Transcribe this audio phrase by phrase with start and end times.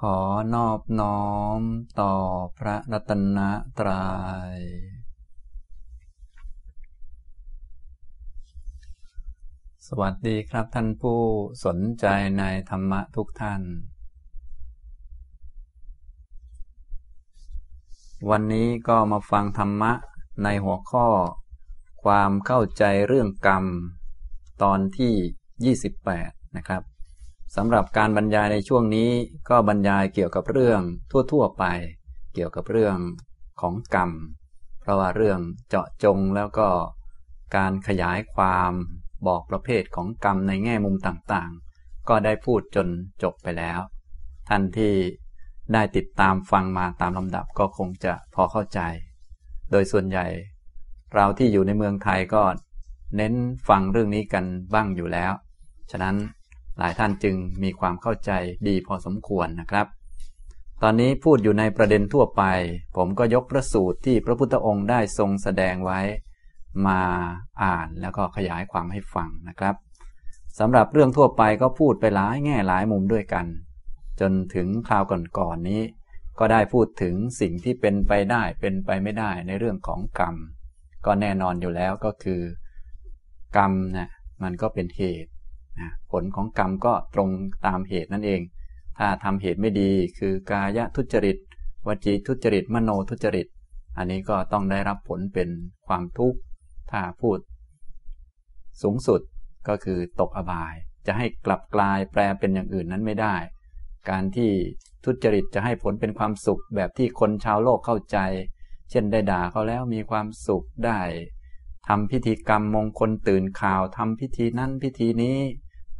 [0.00, 0.18] ขอ
[0.54, 1.24] นอบน้อ
[1.58, 1.60] ม
[2.00, 2.14] ต่อ
[2.58, 3.38] พระรัตน
[3.78, 4.06] ตรยั
[4.56, 4.60] ย
[9.86, 11.20] สวัสดีครับท่านผู้
[11.64, 12.06] สนใจ
[12.38, 13.62] ในธรรมะทุกท่าน
[18.30, 19.92] วันนี้ก็มาฟังธรรมะ
[20.42, 21.06] ในหัวข้อ
[22.04, 23.64] ความเข้าใจเรื่องกรรม
[24.62, 25.74] ตอนที่
[26.16, 26.93] 28 นะครับ
[27.56, 29.10] สำหรับการบรรยายในช่วงนี้
[29.48, 30.80] ก็บรรยายเกี่ยวกับเรื่อง
[31.32, 31.64] ทั่วๆไป
[32.34, 32.96] เกี่ยวกับเรื่อง
[33.60, 34.10] ของกรรม
[34.80, 36.68] เพราะว่าเรื่องเจาะจงแล้วก็
[37.56, 38.72] การขยายความ
[39.26, 42.88] บอกประเภทของกรรมในแง่มุมต่างๆ ก็ได้พูดจน
[43.22, 43.80] จบไปแล้ว
[44.48, 44.94] ท่านที่
[45.72, 48.80] ได้ติดตามฟังมาตามลำดับก็คงจะพอเข้าใจ
[49.70, 50.26] โดยส่วนใหญ่
[51.14, 52.42] เราที่อยู่ในเมืองไทยก็
[53.16, 53.34] เน้น
[53.68, 54.44] ฟังเรื่องนี้กัน
[54.74, 55.32] บ้างอยู่แล้ว
[55.90, 56.16] ฉะนั้น
[56.78, 58.30] หลายท่านจึงมีความเข้าใจ
[58.68, 59.86] ดีพอสมควรนะครับ
[60.82, 62.42] ตอนนี้พูดอยู่ในประเด็นทั่วไป
[62.96, 66.00] ผมก็ยกพระสูตรที่พระพุทธองค์ได้ทรงแสดงไว้
[66.86, 67.00] มา
[67.62, 69.74] อ่านแล้วก็ขยายความให้ฟังนะครับ
[70.58, 73.46] สำหรับเรื่องทั่วไปก็พูดไปหลายแง่หลายมุมด้วยกัน
[74.20, 75.82] จนถึงคราวก่อนๆนนี้
[76.38, 80.34] ก็ได้พูดถึงสิ่งที่เป็นไปได้เป็นไปไม่ได้ในเรื่องของกรรม
[81.06, 82.40] ก็แน่นอนอยู่แล้วก็คือ
[83.56, 84.10] กรรมนะ
[84.42, 85.30] มันก็เป็นเหตุ
[86.10, 87.28] ผลของกรรมก็ตรง
[87.66, 88.40] ตามเหตุนั่นเอง
[88.98, 91.36] ถ้าทำเหตุไม่ดีคือกายทุจริต
[91.86, 93.46] วจีทุจริต มโนทุจริต
[93.96, 95.48] อันนี้ก็ต้องได้รับผลเป็น
[95.86, 96.38] ความทุกข์
[96.90, 97.38] ถ้าพูด
[98.82, 99.20] สูงสุด
[99.68, 100.74] ก็คือตกอบาย
[101.06, 103.36] จะให้กลับกลายแปลเป็นอย่างอื่นนั้นไม่ได้
[104.10, 104.50] การที่
[105.04, 108.18] ทุจริตจะให้ผลเป็นความสุขแบบที่คนชาวโลกเข้าใจ
[108.90, 111.00] เช่นได้ด่าเขาแล้วมีความสุขได้
[111.88, 115.38] ทำพิธีกรรมมงคลตื่นข่าวทำพิธีนั้นพิธีนี้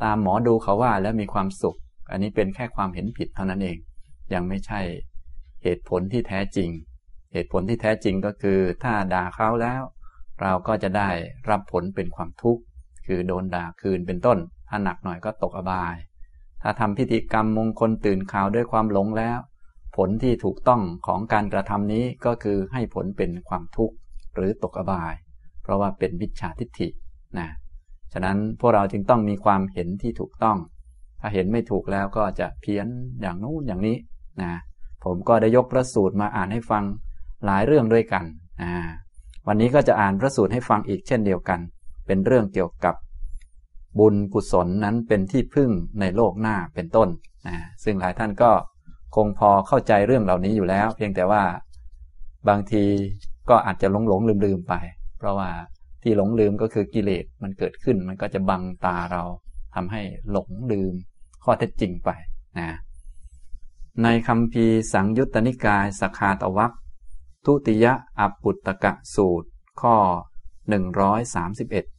[0.03, 1.79] ตามหมอดูเขาว่าแล้วมีความสุข
[2.11, 3.79] อันนี้เป็นแค่ความเห็นผิดเท่านั้นเอง
[4.35, 4.81] ยังไม่ใช่
[5.63, 6.71] เหตุผลที่แท้จริง
[7.33, 9.83] เหตุผลที่แท้จริงก็คือ ถ้าด่าเขาแล้ว
[10.43, 11.11] เราก็จะได้
[11.51, 12.63] รับผลเป็นความทุกข์
[13.07, 14.39] คือโดนด่าคืนเป็นต้น
[14.69, 15.97] ถ้าหนักหน่อยก็ตกอบาย
[16.63, 19.39] ถ้าทำพิธีกรรมมงคลตื่นข่าวด้วยความหลงแล้ว
[19.97, 23.95] ผลที่ถูกต้องของการกระทำนี้ก็คือให้ผลเป็นความทุกข์
[24.35, 25.15] หรือตกอบาย
[25.63, 26.89] เพราะว่าเป็นวิชาทิฏฐิ
[27.39, 27.49] นะ
[28.15, 30.59] ฉะนั้นพวกเราจึงต้องมีความเห็นที่ถูกต้อง
[31.21, 32.87] ถ้าเห็นไม่ถูกแล้วก็จะเพี้ยน
[33.21, 33.97] อย่างนู้นอย่างนี้
[34.43, 34.53] นะ
[35.05, 36.85] ผมก็ได้ยกพระสูตรมาอ่านให้ฟัง
[37.45, 38.25] หลายเรื่องด้วยกัน
[38.63, 38.73] นะ
[39.47, 41.61] วันนี้ก็จะอ่านพระสูตรให้ฟังอีกเช่นเดียวกัน
[42.07, 42.95] เป็นเรื่องเกี่ยวกับ
[43.99, 45.71] บุญกุศลนั้นเป็นที่พึ่ง
[46.01, 47.09] ในโลกหน้าเป็นต้น
[47.49, 48.51] นะซึ่งหลายท่านก็
[49.17, 51.43] คงพอเข้าใจเรื่องเหล่านี้อยู่แล้ว เพียงแต่ว่า
[52.49, 52.85] บางที
[53.51, 54.75] ก็อาจจะหลงหลงลืมลืมไป
[55.19, 55.51] เพราะว่า
[56.05, 59.23] ที่หลงลืมก็คือกิเลสมันเกิดขึ้น มันก็จะบังตาเรา
[59.75, 60.95] ทำให้หลงลืม
[61.45, 62.11] ข้อเท็จจริงไป
[62.59, 62.69] นะ
[64.03, 66.73] ในคำพีสังยุตตนิกายสคาตวัค
[67.45, 69.49] ทุติยะอปุตตกะสูตร
[69.81, 69.97] ข้อ
[70.93, 71.95] 131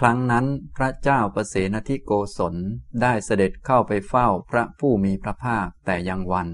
[0.00, 0.46] ครั้งนั้น
[0.76, 2.54] พระเจ้าประเสนทิโกศล
[3.02, 6.48] ได้เสด็จเข้าไปเฝ้าพระผู้มีพระภาคแต่ยังวัน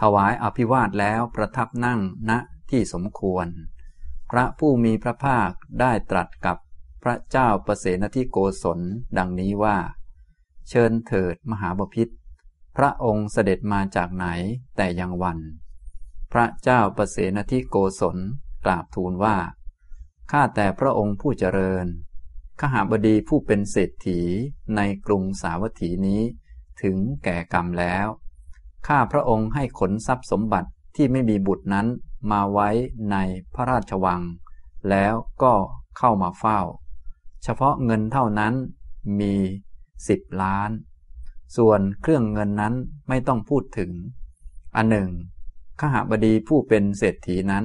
[0.00, 2.32] ถวายอภิวาทแล้วประทับนั่งณ
[2.70, 3.46] ที่สมควร
[4.30, 6.56] พระผู้มีพระภาคได้ตรัสกับ
[7.02, 8.80] พระเจ้าประเสนทิโกศล
[9.18, 9.76] ดังนี้ว่า
[10.68, 12.08] เชิญเถิดมหาบพิษ
[12.76, 14.26] พระองค์เสด็จมาจากไหน
[14.76, 15.38] แต่ยังวัน
[16.32, 18.18] พระเจ้าประเสนทิโกศล
[18.64, 19.36] กราบทูลว่า
[20.30, 21.86] ข้าแต่พระองค์ผู้เจริญ
[22.60, 24.20] ขหาบดีผู้เป็นเศรษฐี
[24.76, 26.22] ในกรุงสาวัตถีนี้
[26.82, 28.06] ถึงแก่กรรมแล้ว
[28.86, 31.86] ข้าพระองค์ให้ขนทรัพย์สมบัติที่ไม่มีบุตรนั้น
[32.30, 32.68] มาไว้
[33.10, 33.16] ใน
[33.54, 34.22] พระราชวัง
[34.90, 35.54] แล้วก็
[35.98, 36.60] เข้ามาเฝ้า
[37.42, 38.54] เฉพาะเงินเท่านั้น
[39.20, 39.34] มี
[40.08, 40.70] สิบล้าน
[41.56, 42.74] ส่วนเครื่องเงินนั้น
[43.08, 43.90] ไม่ต้องพูดถึง
[44.76, 45.10] อันหนึ่ง
[45.80, 47.64] ขหบดีผู้เป็นเศรษฐีนั้น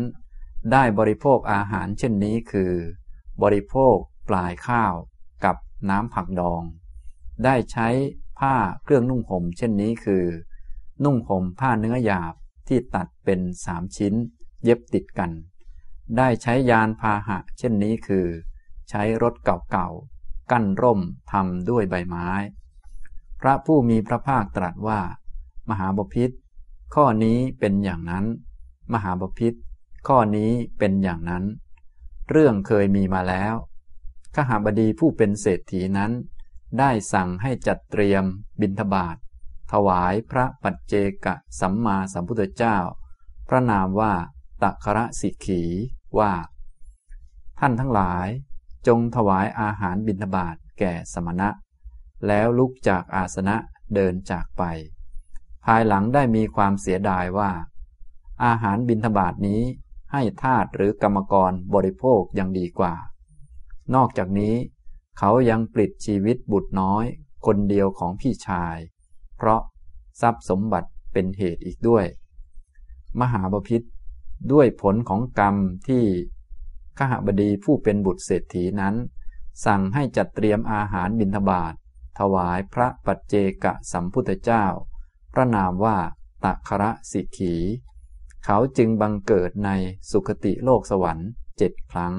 [0.71, 2.73] ได้บริโภคอาหารเช่นนี้คือ
[3.43, 3.95] บริโภค
[4.29, 4.93] ปลายข้าว
[5.45, 5.55] กับ
[5.89, 6.63] น้ำผักดอง
[7.43, 7.87] ได้ใช้
[8.39, 10.25] ผ้าเครื่องนุ่งห่มเช่นนี้คือ
[11.03, 12.33] นุ่งห่มผ้าเนื้อหยาบ
[12.67, 14.13] ที่ตัดเป็นสามชิ้น
[14.65, 15.31] เย็บติดกัน
[16.17, 18.27] ได้ใช้ยานพาหะ เช่นนี้คือ
[18.89, 19.33] ใช้รถ
[19.71, 20.99] เก่าๆ กั้นร่ม
[21.31, 22.29] ทำด้วยใบไม้
[23.41, 24.99] พระผู้มีพระภาคตรัสว่า
[25.69, 26.31] มหาบพิษ
[26.95, 28.25] ข้อนี้เป็นอย่างนั้น
[28.93, 29.53] มหาบพิษ
[30.07, 31.43] ข้อนี้เป็นอย่างนั้น
[32.29, 33.55] เรื่องเคยมีมาแล้ว
[34.35, 36.11] ขหาบดีผู้เป็นเศรษฐีนั้น
[36.79, 38.23] ได้สั่งให้จัดเตรียม
[38.61, 39.17] บิณฑบาต
[39.71, 40.93] ถวายพระปัจเจ
[41.25, 41.27] ก
[41.59, 42.77] สัมมาสัมพุทธเจ้า
[43.47, 44.13] พระนามว่า
[44.63, 45.61] ตัคระสิขี
[46.19, 46.33] ว่า
[47.59, 48.27] ท่านทั้งหลาย
[48.87, 51.49] จงถวายอาหารบิณฑบาตแก่สมณะ
[52.27, 53.55] แล้วลุกจากอาสนะ
[53.93, 54.63] เดินจากไป
[55.65, 57.51] ภายหลังได้มีความเสียดายว่า
[58.45, 59.61] อาหารบิณฑบาตนี้
[60.11, 62.93] ให้ทาตหรือกรรมกรบริโภคยังดีกว่า
[63.95, 64.55] นอกจากนี้
[65.17, 67.05] เขายังปลิดชีวิตบุตรน้อย
[67.45, 68.77] คนเดียวของพี่ชาย
[69.37, 69.61] เพราะ
[70.21, 72.05] ทรัพย์สมบัติเป็นเหตุอีกด้วย
[73.19, 73.81] มหาบพิษ
[74.51, 75.55] ด้วยผลของกรรม
[75.87, 76.05] ที่
[76.97, 78.95] ขหบดีผู้เป็นบุตรเศรษฐีนั้น
[79.65, 81.73] สั่งให้จัดเตรียมอาหารบิณฑบาต
[82.19, 84.65] ถวายพระปัจเจกสัมพุทธเจ้า
[85.33, 85.97] พระนามว่า
[86.43, 87.55] ตัคระสิกขี
[88.45, 89.69] เขาจึงบังเกิดใน
[90.11, 92.13] สุคติโลกสวรรค์เจ็ดครั้ง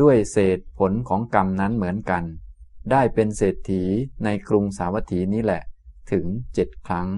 [0.00, 2.24] ด้วยเศษผลของกรรมนั้นเหมือนกัน
[2.90, 3.82] ได้เป็นเศรษฐี
[4.24, 5.62] ในกรุงสาวัตถีนี้แหละ
[6.12, 7.08] ถึงเจ็ดครั้ง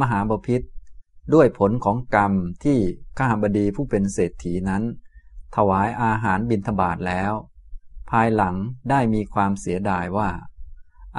[0.00, 0.62] มหาบพิษ
[1.34, 2.32] ด้วยผลของกรรม
[2.64, 2.78] ที่
[3.18, 4.82] ข้าบดีผู้เป็นเศรษฐีนั้น
[5.56, 7.32] ถวายอาหารบิณฑบาตแล้ว
[8.10, 8.54] ภายหลัง
[8.90, 10.30] ได้มีความเสียดายว่า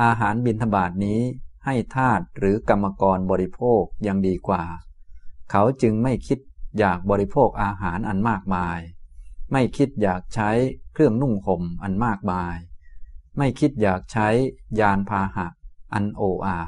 [0.02, 1.22] อาหารบิณฑบาตนี้
[1.66, 4.64] ให้ทาตหรือกรรมกรบริโภคยังดีกว่า
[5.52, 6.40] เขาจึงไม่คิด
[6.78, 8.80] อยากบริโภคอาหารอันมากมาย
[9.52, 10.50] ไม่คิดอยากใช้
[10.94, 12.56] เครื่องนุ่งห่มอันมากมาย
[13.38, 14.28] ไม่คิดอยากใช้
[14.80, 15.48] ยานพาหะ
[15.94, 16.60] อันโออา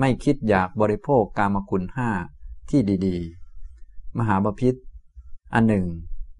[0.00, 2.10] ไม่คิดอยากบริโภคกามคุณห้า
[2.70, 4.74] ที่ดีๆ มหาบพิษ
[5.54, 5.86] อันหนึ่ง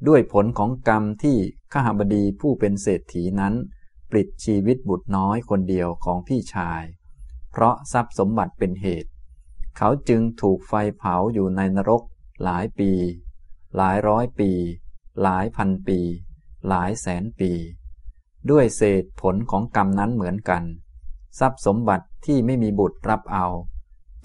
[0.09, 1.39] ด้วยผลของกรรมที่
[1.73, 3.55] ข้าบดีผู้เป็นเศรษฐีนั้น
[4.11, 6.83] ปลิดชีวิตบุตรน้อยคนเดียวของพี่ชาย
[7.51, 9.11] เพราะทรัพย์สมบัติเป็นเหตุ
[9.77, 12.03] เขาจึงถูกไฟเผาอยู่ในนรก
[12.45, 12.91] หลายปี
[13.77, 14.51] หลายร้อยปี
[15.23, 15.99] หลายพันปี
[16.69, 17.53] หลายแสนปี
[18.51, 20.63] ด้วยเศษผลของกรรมนั้นเหมือนกัน
[21.39, 23.47] ทรัพย์สมบัติที่ไม่มีบุตรรับเอา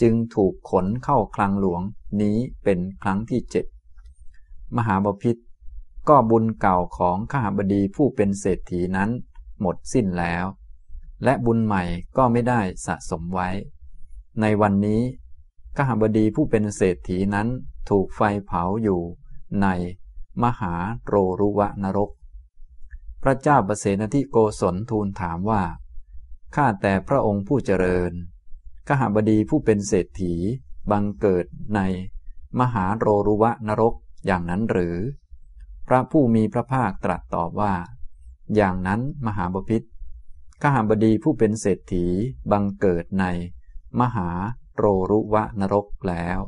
[0.01, 1.81] จึงถูกขนเข้าคลังหลวง
[2.21, 3.65] นี้เป็นครั้งที่เจ็ด
[4.75, 5.35] มหาบพิษ
[6.09, 9.09] ก็บุญเก่าของข้าบดีผู้เป็นเศรษฐีนั้น
[9.61, 10.45] หมดสิ้นแล้ว
[11.23, 11.83] และบุญใหม่
[12.17, 13.49] ก็ไม่ได้สะสมไว้
[14.41, 15.01] ในวันนี้
[15.77, 17.47] ข้าบดีผู้เป็นเศรษฐีนั้น
[17.89, 19.01] ถูกไฟเผาอยู่
[19.61, 19.67] ใน
[20.43, 22.11] มหาโรรุวะนรก
[23.23, 25.63] พระเจ้าประเสนทิโกศลทูลถามว่า
[26.55, 28.11] ข้าแต่พระองค์ผู้เจริญ
[28.88, 30.34] ขหบดีผู้เป็นเศรษฐี
[30.92, 31.45] บังเกิด
[31.75, 31.81] ใน
[32.60, 33.94] มหาโรรุวะนรก
[34.25, 34.98] อย่างนั้นหรือ
[35.88, 37.74] พระผู้มีพระภาคตรัสตอบว่า
[38.56, 39.81] อย่างนั้นมหาบพิษ
[40.62, 42.06] ขหบดีผู้เป็นเศรษฐี
[42.51, 43.25] บังเกิดใน
[44.00, 44.30] มหา
[44.78, 46.39] โรรุวะนรกแล้ว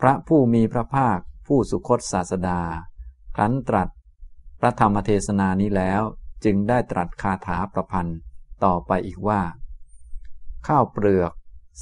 [0.00, 2.60] พระผู้มีพระภาคผู้สุคตศาสดา
[3.36, 3.88] ครั้นตรัส
[4.60, 6.02] พระธรรมเทศนานี้แล้ว
[6.44, 8.18] จึงได้ตรัสคาถาประพันธ์
[8.64, 9.40] ต่อไปอีกว่า
[10.66, 11.32] ข้าวเปลือก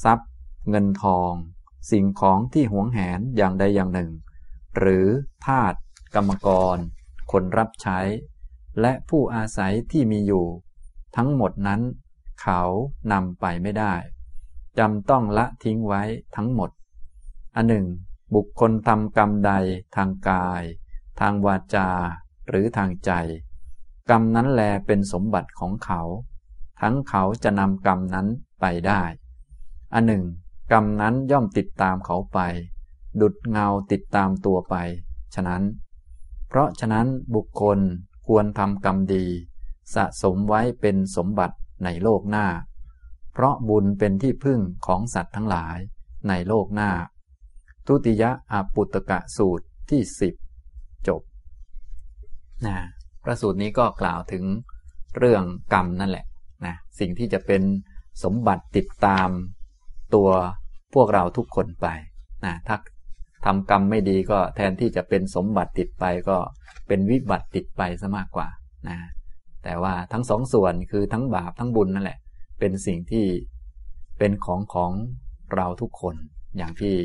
[0.03, 0.29] ทรัพย์
[0.69, 1.31] เงินทอง
[1.91, 4.11] สิ่งของที่หวงแหนอย่างใดอย่างหนึ่ง
[4.77, 5.07] หรือ
[5.45, 5.73] ทาส
[6.15, 6.77] กรรมกร
[7.31, 7.99] คนรับใช้
[8.81, 10.45] และผู้อาศัยที่มีอยู่
[11.15, 11.81] ทั้งหมดนั้น
[12.41, 12.61] เขา
[13.11, 13.93] นำไปไม่ได้
[14.79, 16.03] จำต้องละทิ้งไว้
[16.35, 16.69] ทั้งหมด
[17.55, 17.87] อันหนึ่ง
[18.35, 19.51] บุคคลทำกรรมใด
[19.95, 20.63] ทางกาย
[21.19, 21.89] ทางวาจา
[22.49, 23.11] หรือทางใจ
[24.09, 26.01] กรรมนั้นแลเป็นสมบัติของเขา
[26.81, 28.27] ทั้งเขาจะนำกรรมนั้น
[28.61, 29.01] ไปได้
[29.93, 30.23] อันหนึ่ง
[30.71, 32.39] กรรมนั้นย่อมติดตามเขาไป
[33.21, 34.75] ดุดเงาติดตามตัวไป
[35.35, 35.63] ฉะนั้น
[36.47, 37.79] เพราะฉะนั้นบุคคล
[38.27, 39.25] ควรทำกรรมดี
[39.95, 42.47] สะสมไว้เป็นสมบัติในโลกหน้า
[43.33, 45.77] เพราะบุญเป็นที่พึ่งของสัตว์ทั้งหลาย
[46.29, 46.91] ในโลกหน้า
[47.87, 50.33] ทุติยะอาปุตกะสูตรที่สิบ
[51.07, 51.21] จบ
[52.65, 52.77] นะ
[53.23, 54.43] พระสูตรนี้ก็กล่าวถึง
[55.17, 55.43] เรื่อง
[55.73, 56.25] กรรมนั่นแหละ
[56.65, 57.61] นะสิ่งที่จะเป็น
[58.23, 59.29] สมบัติติดตาม
[60.13, 60.29] ตัว
[60.93, 61.87] พวกเราทุกคนไป
[62.45, 62.77] นะถ้า
[63.45, 66.37] ทำกรรมไม่ดีก็แทนที่จะเป็นสมบัติติดไปก็
[66.87, 68.47] เป็นวิบัติติดไปซะมากกว่า
[68.89, 68.97] นะ
[69.63, 72.19] แต่ว่าทั้งสองส่วนคือทั้งบาปทั้งบุญนั่นแหละ
[72.59, 73.25] เป็นสิ่งที่
[74.19, 74.91] เป็นของของ
[75.55, 76.15] เราทุกคน
[76.57, 76.95] อย่างที่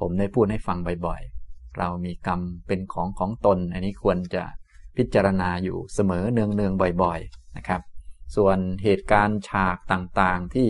[0.00, 4.44] ผมได้พูดให้ฟังบ่อยๆ เรามีกรรมเป็นของของตน อันนี้ควรจะ
[4.96, 7.80] พิจารณาอยู่เสมอเนืองๆบ่อย ๆนะครับ
[8.36, 10.68] ส่วนเหตุการณ์ฉากต่างๆที่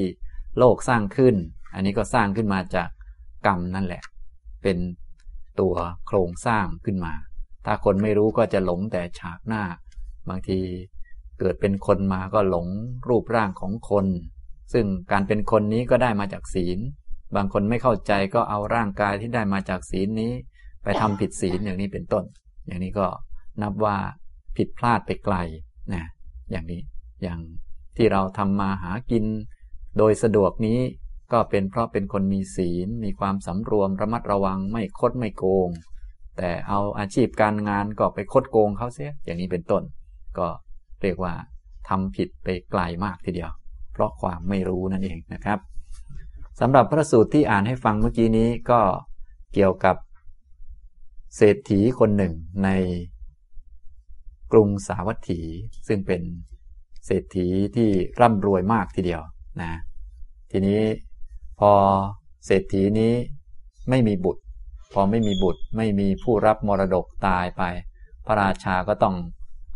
[0.58, 1.36] โลกสร้างขึ้น
[1.74, 2.88] อันนี้ก็สร้างขึ้นมาจาก
[3.46, 4.02] กรรมนั่นแหละ
[4.62, 4.78] เป็น
[5.60, 5.74] ตัว
[6.06, 7.14] โครงสร้างขึ้นมา
[7.66, 9.62] ถ้าคนไม่รู้ก็จะหลงแต่ฉากหน้า
[10.28, 10.58] บางที
[11.38, 12.66] เกิดเป็นคนมาก็หลง
[13.08, 14.06] รูปร่างของคน
[14.72, 16.78] ซึ่งการเป็นคนนี้ก็ได้มาจากศีล
[17.36, 20.32] บางคนไม่เข้าใจก็เอาร่างกายที่ได้มาจากศีลนี้
[20.82, 22.24] ไปทำผิดศีลอย่างนี้เป็นต้น
[22.66, 23.06] อย่างนี้ก็
[23.62, 23.96] นับว่า
[24.56, 25.36] ผิดพลาดไปไกล
[25.94, 26.04] นะ
[26.50, 26.80] อย่างนี้
[27.22, 27.40] อย่าง
[27.96, 29.24] ที่เราทำมาหากิน
[29.98, 30.78] โดยสะดวกนี้
[31.32, 35.68] ก็เป็นเพราะเป็นคนมีศีล มีความสำรวมระมัดระวังไม่คดไม่โกง
[36.38, 39.82] แต่เอาอาชีพการงานก็ไปคดโกงเขาเสียอย่างนี้เป็นต้น
[40.38, 40.46] ก็
[41.02, 41.34] เรียกว่า
[41.88, 43.50] ทำผิดไปไกลมากทีเดียว
[43.92, 45.58] เพราะความไม่รู้นั่นเองนะครับ
[46.60, 48.80] สำหรับพระสูตรที่อ่านให้ฟังเมื่อกี้นี้ก็
[49.54, 49.96] เกี่ยวกับ
[51.36, 52.68] เศรษฐีคนหนึ่งใน
[54.52, 55.40] กรุงสาวัตถี
[55.88, 56.22] ซึ่งเป็น
[57.06, 57.88] เศรษฐีที่
[58.20, 59.22] ร่ำรวยมากทีเดียว
[59.62, 59.72] นะ
[60.50, 60.80] ทีนี้
[61.60, 61.72] พอ
[62.46, 63.12] เศรษฐีนี้
[63.90, 64.42] ไม่มีบุตร
[64.92, 67.62] พอไม่มีบุตรไม่มีผู้รับมรดกตายไป
[68.26, 69.16] พระราชาก็ต้อง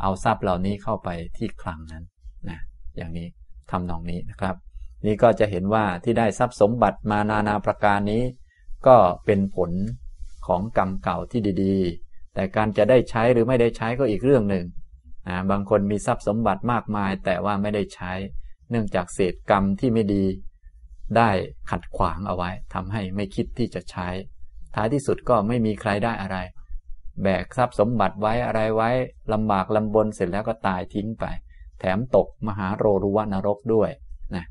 [0.01, 2.05] เอาทรัพย์เหล่านี้เข้าไปที่คลังนั้น
[2.49, 2.59] นะ
[2.97, 3.27] อย่างนี้
[3.71, 4.55] ทำนองนี้นะครับ
[5.07, 8.23] นี่ก็จะเห็นว่าที่ได้ทรัพย์สมบัติมานานาประการนี้
[8.87, 9.71] ก็เป็นผล
[10.47, 14.65] ของกรรมเก่าที่ดีๆ แต่การจะได้ใช้หรือไม่ได้ใช้ก็อีกเรื่องหนึ่ง
[15.29, 18.13] นะบางคนมีทรัพย์สมบัติมากมาย แต่ว่าไม่ได้ใช้
[18.71, 20.25] เนื่องจากเศษกรรมที่ไม่ดี
[21.17, 21.31] ได้
[21.71, 24.09] ขัดขวางเอาไว้ทำให้ไม่คิดที่จะใช้
[24.75, 26.37] ท้ายที่สุดก็ไม่มีใครได้อะไร
[27.23, 28.91] แบกทรัพย์สมบัติไว้อะไรไว้
[29.33, 31.25] ลำบากลำบนเสร็จแล้วก็ตายทิ้งไป
[31.81, 33.91] แถมตกมหาโรรุวนรกด้วย
[34.35, 34.45] นะ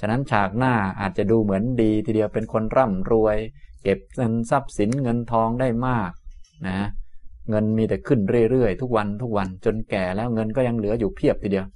[0.00, 3.36] ฉะนั้นฉากหน้าอาจจะดูเหมือนดีทีเดียวเป็นคนร่ำรวย
[3.82, 6.10] เก็บเงินทรัพย์สินเงินทองได้มาก
[6.66, 6.88] นะ
[7.50, 11.66] เงินมีแต่ขึ้นเรื่อยๆ ทุกวันทุกวันจนแก่แล้วเงินก็ยังเหลืออยู่เพียบทีเดียว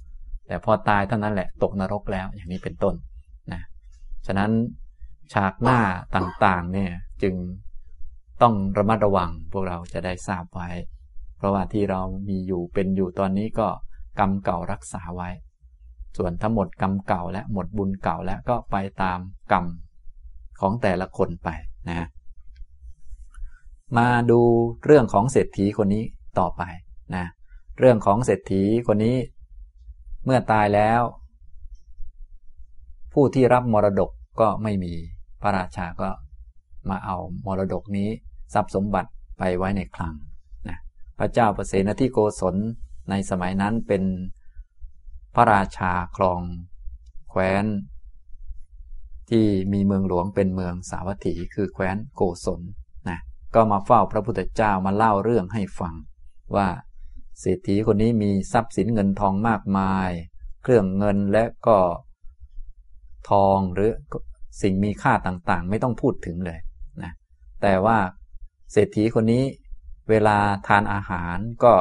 [0.47, 2.95] แต่พอตายเท่านั้นแหละตกนรกแล้วอย่างนี้เป็นต้น
[3.51, 3.61] นะ
[4.27, 4.51] ฉะนั้น
[5.33, 5.79] ฉากหน้า
[6.15, 6.91] ต่างๆเนี่ย
[7.23, 7.35] จึง
[8.41, 10.69] ต้องระมัดระวังพวกเราจะได้ทราบไว้
[11.37, 13.67] เพราะว่าที่เรามีอยู่เป็นอยู่ตอนนี้ก็
[14.19, 15.29] กรรมเก่ารักษาไว้
[16.17, 19.19] ส่วนทั้งหมดกรรมเก่าและหมดบุญเก่าแล้วก็ไปตาม
[19.51, 19.65] กรรม
[20.61, 21.49] ของแต่ละคนไป
[21.89, 22.07] นะ
[23.97, 24.41] มาดู
[24.85, 26.03] เรื่องของเศรษฐีคนนี้
[26.39, 26.63] ต่อไป
[27.15, 27.25] นะ
[27.79, 29.17] เรื่องของเศรษฐีคนนี้
[30.25, 31.01] เมื่อตายแล้ว
[33.13, 34.93] ผู้ที่รับมรดกก็ไม่มี
[35.41, 36.09] พระราชาก็
[36.89, 38.09] มาเอามรดกนี้
[38.53, 40.15] ทรัพย์สมบัติไปไว้ในคลัง
[40.67, 40.77] นะ
[41.19, 42.55] พระเจ้าประเสนที่โกศล
[43.09, 44.03] ในสมัยนั้นเป็น
[45.35, 46.41] พระราชาครอง
[47.29, 47.65] แคว้น
[49.29, 52.61] ที่มีเมืองหลวงเป็นเมืองสาวัตถีคือแคว้นโกศล
[53.09, 53.19] นะ
[53.55, 55.95] ก็มาเฝ้าพระพุทธเจ้ามาเล่าเรื่องให้ฟัง
[56.55, 56.67] ว่า
[57.39, 60.09] เศรษฐีคนนี้มีทรัพย์สินเงินทองมากมาย
[60.63, 61.77] เครื่องเงินและก็
[63.29, 63.91] ทองหรือ
[64.61, 66.59] สิ่งมีค่าต่างๆ ไม่ต้องพูดถึงเลย
[67.03, 67.11] นะ
[67.61, 67.97] แต่ว่า
[68.71, 69.43] เศรษฐีคนนี้
[70.09, 70.37] เวลา
[70.67, 71.73] ทานอาหารก็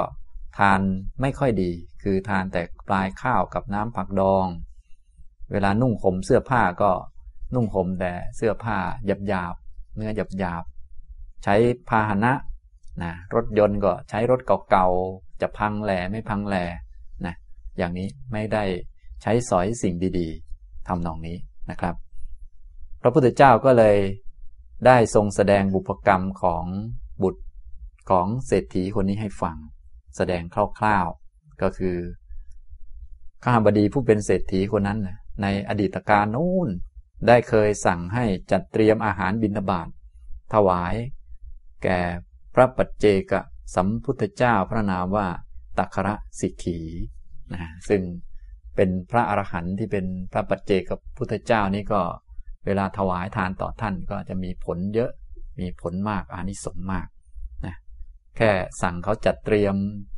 [0.58, 0.80] ทาน
[1.20, 1.70] ไม่ค่อยดี
[2.02, 4.46] คือทานแต่ปลายข้าวกับน้ำผักดอง
[5.52, 6.90] เวลานุ่งห่มเสื้อผ้าก็
[7.54, 8.78] นุ่งห่มแต่เสื้อผ้า
[9.28, 11.54] หยาบๆเนื้อหยาบๆใช้
[11.88, 12.32] พาหนะ
[13.02, 16.64] นะรถยนต์ก็ใช้รถเก่าๆจะพังแหล่ไม่พังแหล่
[17.26, 17.34] นะ
[17.78, 18.64] อย่างนี้ไม่ได้
[19.22, 20.51] ใช้สอยสิ่งดีๆ
[20.88, 21.36] ทำนองนี้
[21.70, 21.94] นะครับ
[23.02, 23.96] พระพุทธเจ้าก็เลย
[24.86, 26.64] ได้ทรงแสดงบุพกรรมของ
[27.22, 27.42] บุตร
[28.10, 29.56] ของเศรษฐีคนนี้ให้ฟัง
[30.16, 30.42] แสดง
[30.78, 31.96] คร่าวๆ ก็คือ
[33.44, 34.98] ข้าบดีผู้เป็นเศรษฐีคนนั้น
[35.42, 36.68] ในอดีตการนู้น
[37.26, 39.88] ได้เคยสั่งให้จัดเตรียมอาหารบิณฑบาต
[40.52, 40.94] ถวาย
[41.82, 42.00] แก่
[42.54, 43.32] พระปัจเจก
[43.74, 45.28] สัมพุทธเจ้าพระนามว่า
[45.78, 46.78] ตัคระสิกขี
[47.52, 48.02] นะซึ่ง
[48.76, 52.00] เป็นพระอรหันต์ที่เป็นพระปัจเจกพุทธเจ้านี่ก็
[52.66, 55.10] เวลาถวายทานต่อท่านก็จะมีผลเยอะ
[55.60, 57.06] มีผลมากอานิสงส์มาก
[57.66, 57.76] นะ
[58.36, 58.50] แค่
[58.82, 59.74] สั่งเขาจัดเตรียม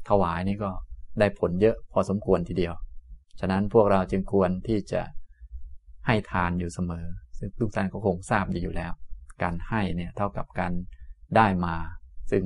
[0.08, 0.70] ถวายนี่ก็
[1.18, 2.74] ได้ผลเยอะพอสมควรทีเดียว
[3.40, 5.02] ฉะนั้นพวกเราจึงควรที่จะ
[6.06, 7.06] ให้ทานอยู่เสมอ
[7.38, 8.92] ซึ่งทุกท่านก็คงทราบดีอยู่แล้ว
[9.42, 10.72] การให้เนี่ยเท่ากับการ
[11.36, 11.74] ได้มา
[12.30, 12.44] ซึ่ง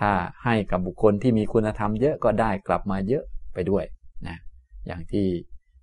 [0.00, 0.12] ถ้า
[0.44, 3.24] ให้กับบุคคลที่มีคุณธรรมเยอะก็ได้กลับมาเยอะ
[3.54, 3.84] ไปด้วย
[4.86, 5.26] อย่างที่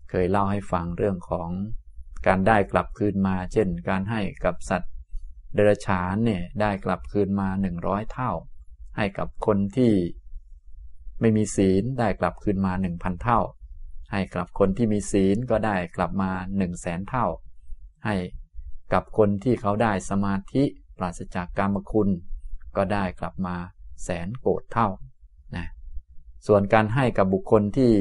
[0.09, 1.49] เคยเล่าให้ฟังเรื่องของ
[2.27, 4.91] การได้กลับคืนมา เช่น การให้กับสัตว์
[5.53, 8.31] เดรัจฉานเนี่ยได้กลับคืนมาหนึ่งร้อยเท่า
[8.97, 9.93] ให้กับคนที่
[11.21, 13.39] ไม่มีศีลได้กลับคืนมาหนึ่งพันเท่า
[14.11, 17.25] ให้กลับคนที่มีศีลก็ได้กลับมาหนึ่งแสนเท่า
[18.05, 18.15] ให้
[18.93, 20.63] กับคนที่เขาได้สมาธิ
[20.97, 22.09] ปราศจากกรรมคุณ
[22.77, 23.55] ก็ได้กลับมา
[24.03, 24.87] แสนโกรธเท่า
[25.55, 25.67] นะ
[26.47, 27.91] ส่วนการให้กับบุคคลที่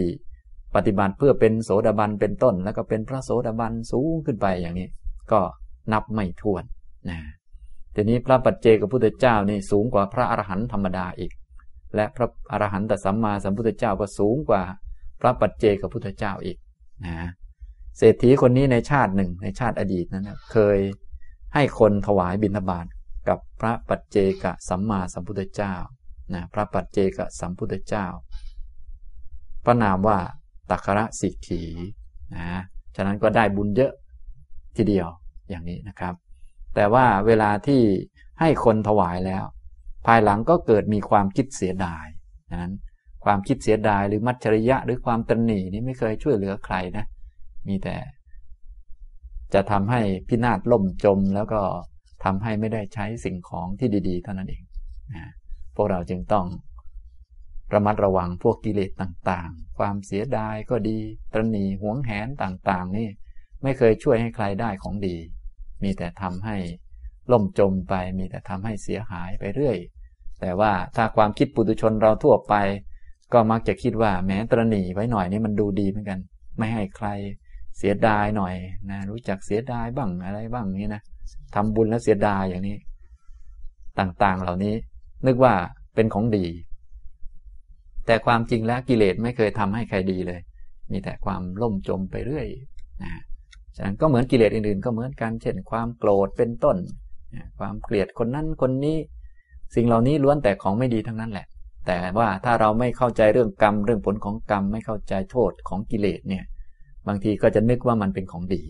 [0.75, 4.89] ปฏิบัติเพื่อเป็นโสดาบันเป็นต้น แล้วก็เป็นพระโสดาบันสูงขึ้นไปอย่างนี้
[5.33, 5.41] ก็
[5.93, 6.65] นับไม่ถ้วน
[7.11, 7.19] นะ
[7.95, 11.33] ทีนี้พระปัจเจกพุทธเจ้านี่สูงกว่าพระอรหันต์ธรรมดาอีก
[11.95, 14.63] และพระอรหันตสัมมาสัมพุทธเจ้าก็สูงกว่า
[15.21, 16.57] พระปัจเจกพุทธเจ้าอีก
[17.07, 17.29] นะ
[17.99, 20.79] เศรษฐีคนนี้ในชาติหนึ่งในชาติอดีตนั้นนะเคย
[21.55, 22.87] ให้คนถวายบิณฑบาต
[23.29, 25.75] กับพระปัจเจกสัมมาสัมพุทธเจ้า
[26.35, 28.07] นะพระปัจเจกสัมพุทธเจ้า
[29.65, 30.19] พระนามว่า
[30.71, 31.63] ตักระสิกขี
[32.37, 32.63] นะ
[32.97, 33.93] ฉะนั้นก็ได้บุญเยอะ
[34.77, 35.09] ทีเดียว
[35.49, 36.15] อย่างนี้นะครับ
[36.75, 37.83] แต่ว่าเวลาที่
[38.41, 39.45] ให้คนถวายแล้ว
[40.07, 42.07] ภายหลังก็เกิดมีความคิดเสียดาย
[42.63, 42.75] นั้น
[43.25, 47.05] ความคิดเสียดายหรือมัจฉริยะหรือความตนหนีนี่ไม่เคยช่วยเหลือใครนะ
[47.69, 47.97] มีแต่
[49.55, 51.63] จะทำให้พินาศล่มจม แล้วก็
[52.25, 54.63] ทำให้ไม่ได้ใช้สิ่งของที่ดี ๆ เท่านั้นเอง
[55.15, 55.33] นะ
[55.77, 56.47] พวกเราจึงต้อง
[57.73, 60.99] ระมัดระวังพวกกิเลสต่างๆ ความเสียดายก็ดี
[61.33, 63.09] ตรณีหวงแหนต่างๆ นี่
[63.63, 65.17] ไม่เคยช่วยให้ใครได้ของดี
[65.83, 66.57] มีแต่ทำให้
[67.33, 69.77] ล่มจมไป มีแต่ทำให้เสียหายไปเรื่อย
[70.41, 72.55] แต่ว่าถ้าความคิดปุถุชนเราทั่วไป
[73.33, 76.19] ก็มักจะคิดว่าแม้ตรณีไว้หน่อยนี่มันดูดีเหมือนกัน
[76.59, 77.09] ไม่ให้ใคร
[77.79, 78.55] เสียดายหน่อย
[78.91, 81.03] นะ รู้จักเสียดายบ้างอะไรบ้างนี้นะ
[81.55, 82.77] ทำบุญแล้วเสียดายอย่างนี้
[83.99, 84.75] ต่างๆเหล่านี้
[85.27, 85.55] นึกว่า
[85.95, 86.47] เป็นของดี
[88.11, 90.41] แต่ความจริงแล้วกิเลสไม่เคยทำให้ใครดีเลย
[90.93, 92.47] มีแต่ความล่มจมไปเรื่อย
[93.03, 93.11] นะ
[93.77, 96.77] ฉะนั้นก็เหมือนกิเลสอื่นๆ ก็เหมือนกัน เช่น ความโกรธเป็นต้น
[97.59, 98.97] ความเกลียดคนนั้นคนนี้
[99.75, 101.47] สิ่งเหล่านี้ล้วนแต่ของไม่ดีทั้งนั้นแหละ
[101.87, 106.45] แต่ว่าถ้าเราไม่เข้าใจเรื่องกรรม เรื่องผลของกรรม ไม่เข้าใจโทษของกิเลสเนี่ย
[107.09, 108.63] บางทีก็จะนึกว่ามันเป็นของดี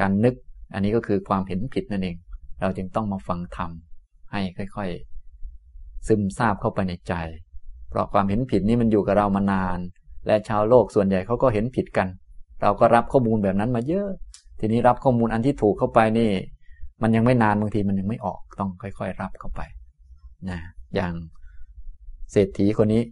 [0.00, 0.34] การนึก
[0.74, 2.16] อันนี้ก็คือความเห็นผิดนั่นเอง
[2.60, 3.70] เราจึงต้องมาฟังธรรม
[4.32, 4.40] ให้
[4.76, 4.90] ค่อย
[5.48, 7.14] ๆ ซึมซาบเข้าไปในใจ
[7.88, 9.78] เพราะความเห็นผิดนี้มันอยู่กับเรามานาน
[10.26, 12.08] และชาวโลกส่วนใหญ่เขาก็เห็นผิดกัน
[12.62, 14.08] เราก็รับข้อมูลแบบนั้นมาเยอะ
[14.60, 16.30] ทีนี้รับข้อมูลอันที่ถูกเข้าไปนี่
[17.02, 19.60] มันยังไม่นานบางทีมันยังไม่ออกต้องค่อย ๆ รับเข้าไป
[20.50, 20.60] นะ
[20.94, 21.12] อย่าง
[22.32, 23.02] เศรษฐีคนนี้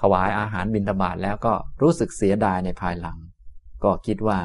[0.00, 3.18] ถวายอาหารบิณฑบาตแล้วก็รู้สึกเสียดายในภายหลัง
[3.84, 4.38] ก็คิดว่า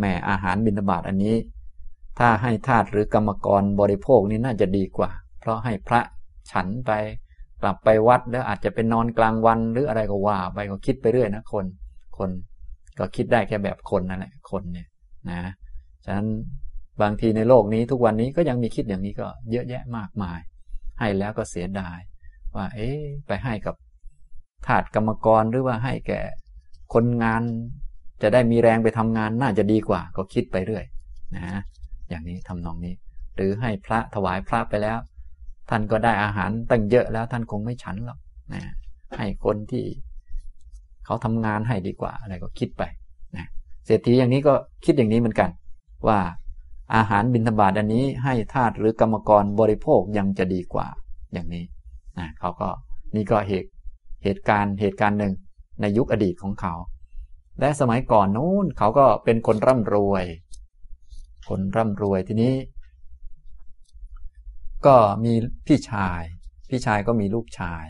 [0.00, 1.36] แม่อาหารบิณฑบาตอันนี้
[2.18, 6.00] ถ้าให้ทาสหรือกรรมกรบริโภคนี่น่าจะดีกว่า เพราะให้พระ
[6.50, 6.90] ฉันไป
[7.64, 11.64] กลับไปวัดแล้วอาจจะเป็นนอนกลางวันหรืออะไรก็ว่า ไปก็คิดไปเรื่อยนะคน
[12.18, 12.30] คน
[12.98, 14.88] ก็คิดได้แค่แบบคนนั่นแหละคนเนี่ย
[15.30, 15.42] นะ
[16.04, 16.28] ฉะนั้น
[17.02, 20.40] บางทีในโลกนี้ทุกวันนี้ก็ยังมีคิดอย่างนี้ก็เยอะแยะมากมาย
[20.98, 21.98] ให้แล้วก็เสียดาย
[22.56, 23.74] ว่า เอ๊ะไปให้กับ
[24.66, 26.20] ทาสกรรมกรหรือว่าให้แก่
[26.94, 27.42] คนงาน
[28.22, 30.84] จะได้มีแรงไปทำงานน่าจะดีกว่า ก็คิดไปเรื่อย
[31.36, 31.60] นะ
[32.08, 32.94] อย่างนี้ทำนองนี้
[33.36, 34.98] หรือให้พระถวายพระไปแล้ว
[35.70, 38.18] ท่านก็ได้อาหารตั้งเยอะแล้วท่านคงไม่ฉันหรอก
[38.52, 38.62] นะ
[39.16, 39.84] ให้คนที่
[41.04, 42.82] เขาทำงานให้ดีกว่าอะไรก็คิดไป
[43.36, 43.46] นะ
[43.86, 45.50] เศรษฐีอย่างนี้ก็คิดอย่างนี้เหมือนกัน
[46.08, 46.18] ว่า
[46.94, 50.86] อาหารบิณฑบาตอันนี้ให้ทาสหรือกรรมกรบริโภคยังจะดีกว่า
[51.32, 51.64] อย่างนี้
[52.18, 52.68] นะเขาก็
[53.16, 53.70] นี่ก็เหตุ
[54.24, 55.32] เหตุการณ์เหตุการณ์หนึ่ง
[55.80, 56.74] ในยุคอดีตของเขา
[57.60, 60.24] และสมัยก่อนนู้นเขาก็เป็นคนร่ำรวย
[61.48, 62.52] คนร่ำรวยทีนี้
[64.86, 65.32] ก็มี
[65.66, 66.22] พี่ชาย
[66.70, 67.84] พี่ชายก็มีลูกชาย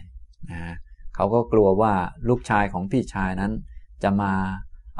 [0.52, 0.74] นะ
[1.14, 1.94] เขาก็กลัวว่า
[2.28, 3.52] ลูกชายของพี่ชายนั้น
[4.02, 4.32] จะมา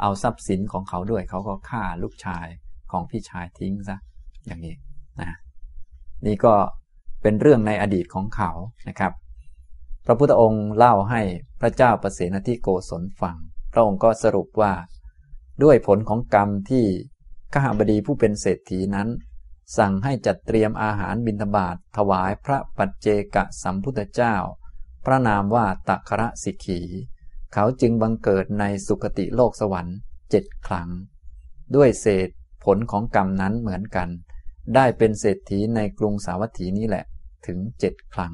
[0.01, 2.47] เอาทรัพย์สินของเขาด้วย เขาก็ฆ่าลูกชาย
[2.91, 3.97] ของพี่ชายทิ้งซะ
[4.45, 4.75] อย่างนี้
[5.21, 5.37] นะ
[6.25, 6.53] นี่ก็
[7.21, 8.51] เป็นเรื่องในอดีตของเขา
[8.87, 9.13] นะครับ
[10.05, 11.21] พระพุทธองค์เล่าให้
[11.61, 13.35] พระเจ้าประสนทิโกศลฟัง
[13.73, 14.73] พระองค์ก็สรุปว่า
[15.63, 16.85] ด้วยผลของกรรมที่
[17.53, 19.07] ขหบดีผู้เป็นเศรษฐีนั้น
[19.77, 24.35] สั่งให้จัดเตรียมอาหารบิณฑบาตถวายพระปัจเจกสัมพุทธเจ้า
[25.05, 26.81] พระนามว่าตักระสิกี
[27.53, 29.97] เขาจึงบังเกิดในสุคติโลกสวรรค์
[30.31, 30.89] เจ็ดครั้ง
[31.75, 32.29] ด้วยเศษ
[32.63, 34.09] ผลของกรรมนั้นเหมือนกัน
[34.75, 37.05] ได้เป็นเศรษฐีในกรุงสาวัตถีนี้แหละ
[37.47, 38.33] ถึงเจ็ดครั้ง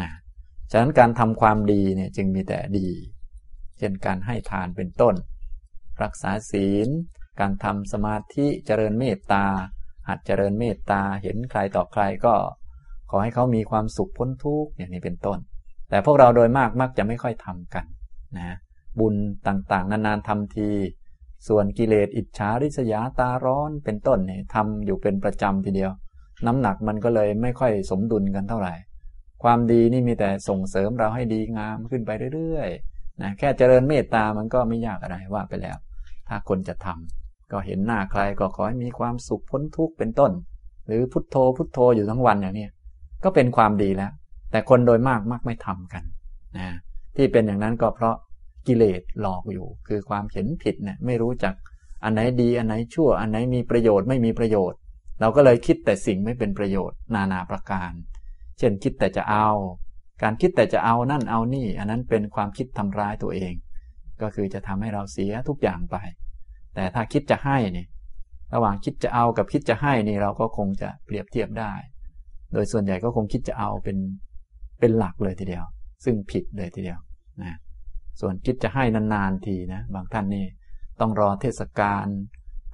[0.00, 0.10] นะ
[0.70, 2.88] ฉะนั้นการทำความดีเนี่ยจึงมีแต่ดี
[3.78, 5.14] เช่นการให้ทานเป็นต้น
[6.02, 6.88] รักษาศีล
[7.40, 9.46] การทำสมาธิเจริญเมตตา
[10.08, 12.34] หัดเจริญเมตตาเห็นใครต่อใครก็
[13.10, 15.38] ขอให้เขามีความสุขพ้นทุกข์อย่างนี้เป็นต้น
[15.90, 17.84] แต่พวกเราโดยมากมักจะไม่ค่อยทำกัน
[18.36, 18.56] นะ
[18.98, 19.14] บุญ
[19.48, 20.70] ต่างๆ นานๆทำที
[21.48, 25.92] ส่วนกิเลสอิจฉาริษยาตาร้อนเป็นต้นเนี่ยทำอยู่เป็นประจำทีเดียว
[26.46, 28.74] น้ำหนักมันก็เลยไม่ค่อยสมดุลกันเท่าไหร่
[29.42, 35.76] ความดีนี่มีแต่ส่งเสริมเราให้ดีงามขึ้นไปเรื่อยๆนะแค่เจริญเมตตามันก็ไม่ยากอะไรว่าไปแล้ว
[36.28, 40.32] ถ้าคนจะทำ ก็เห็นหน้าใครก็ขอให้มีความสุขพ้นทุกข์เป็นต้น
[40.86, 42.66] หรือพุทโธพุทโธอยู่ทั้งวันอย่างนี้
[43.24, 44.10] ก็เป็นความดีแล้ว
[44.50, 46.02] แต่คนโดยมากมักไม่ทำกัน
[46.58, 46.68] นะ
[47.16, 48.16] ที่เป็นอย่างนั้นก็เพราะ
[48.66, 51.54] กิเลสหลอกอยู่ คือความเห็นผิดเนะี่ยไม่รู้จัก
[52.04, 54.78] อันไหนดีอันไหนชั่ว อันไหนมีประโยชน์ไม่มีประโยชน์
[55.20, 57.92] เราก็เลยคิดแต่สิ่งไม่เป็นประโยชน์ นานาประการ
[58.58, 59.48] เช่นคิดแต่จะเอา
[60.22, 63.54] การคิดแต่จะเอานั่นเอานี่ อันนั้นเป็นความคิดทำร้ายตัวเอง
[64.22, 65.96] ก็คือจะทำให้เราเสียทุกอย่างไป
[66.76, 67.86] แต่ถ้าคิดจะให้เนี่ย
[68.54, 71.72] ระหว่างคิดจะเอากับคิดจะให้นี่เราก็คงจะเปรียบเทียบได้
[72.52, 73.98] โดยส่วนใหญ่ก็คงคิดจะเอาเป็น
[74.80, 75.64] เป็นหลักเลยทีเดียว
[76.04, 76.98] ซึ่งผิดเลยทีเดียว
[77.42, 77.56] นะ
[78.20, 80.44] ส่วนคิดจะให้นานๆทีนะบางท่านนี่
[81.00, 82.06] ต้องรอเทศกาล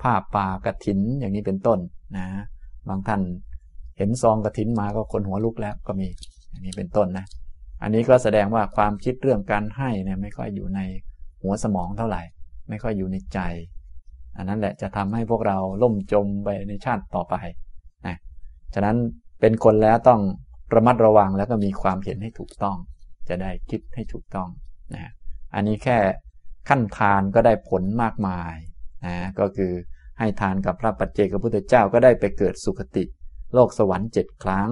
[0.03, 1.79] ผ้าป่ากระถินอย่างนี้เป็นต้น
[2.19, 2.27] นะ
[2.89, 3.21] บางท่าน
[3.99, 6.07] เห็นซองกระถินมาก็คนหัวลุกแล้วก็มี
[6.51, 7.27] อย่างนี้เป็นต้นนะ
[7.83, 10.81] อันนี้ก็แสดงว่าความคิดเรื่องการให้เนี่ยไม่ค่อยอยู่ใน
[11.43, 12.23] หัวสมองเท่าไหร่
[12.69, 13.39] ไม่ค่อยอยู่ในใจ
[14.37, 17.35] อันนั้นแหละจะทำให้พวกเราล่มจมไปในชาติต่อไป
[18.07, 18.17] นะ
[18.75, 18.97] ฉะนั้น
[19.41, 20.21] เป็นคนแล้วต้อง
[20.75, 22.77] ระมัดระวังแล้วก็มีความเห็นให้ถูกต้อง
[23.29, 24.49] จะได้คิดให้ถูกต้อง
[24.95, 25.11] นะ
[25.55, 25.99] อันนี้แค่
[26.69, 28.55] ขั้นทานก็ได้ผลมากมาย
[29.07, 29.73] นะก็คือ
[30.19, 33.05] ให้ทานกับพระปัจเจกพุทธเจ้าก็ได้ไปเกิดสุคติ
[33.55, 34.71] โลกสวรรค์เจ็ดครั้ง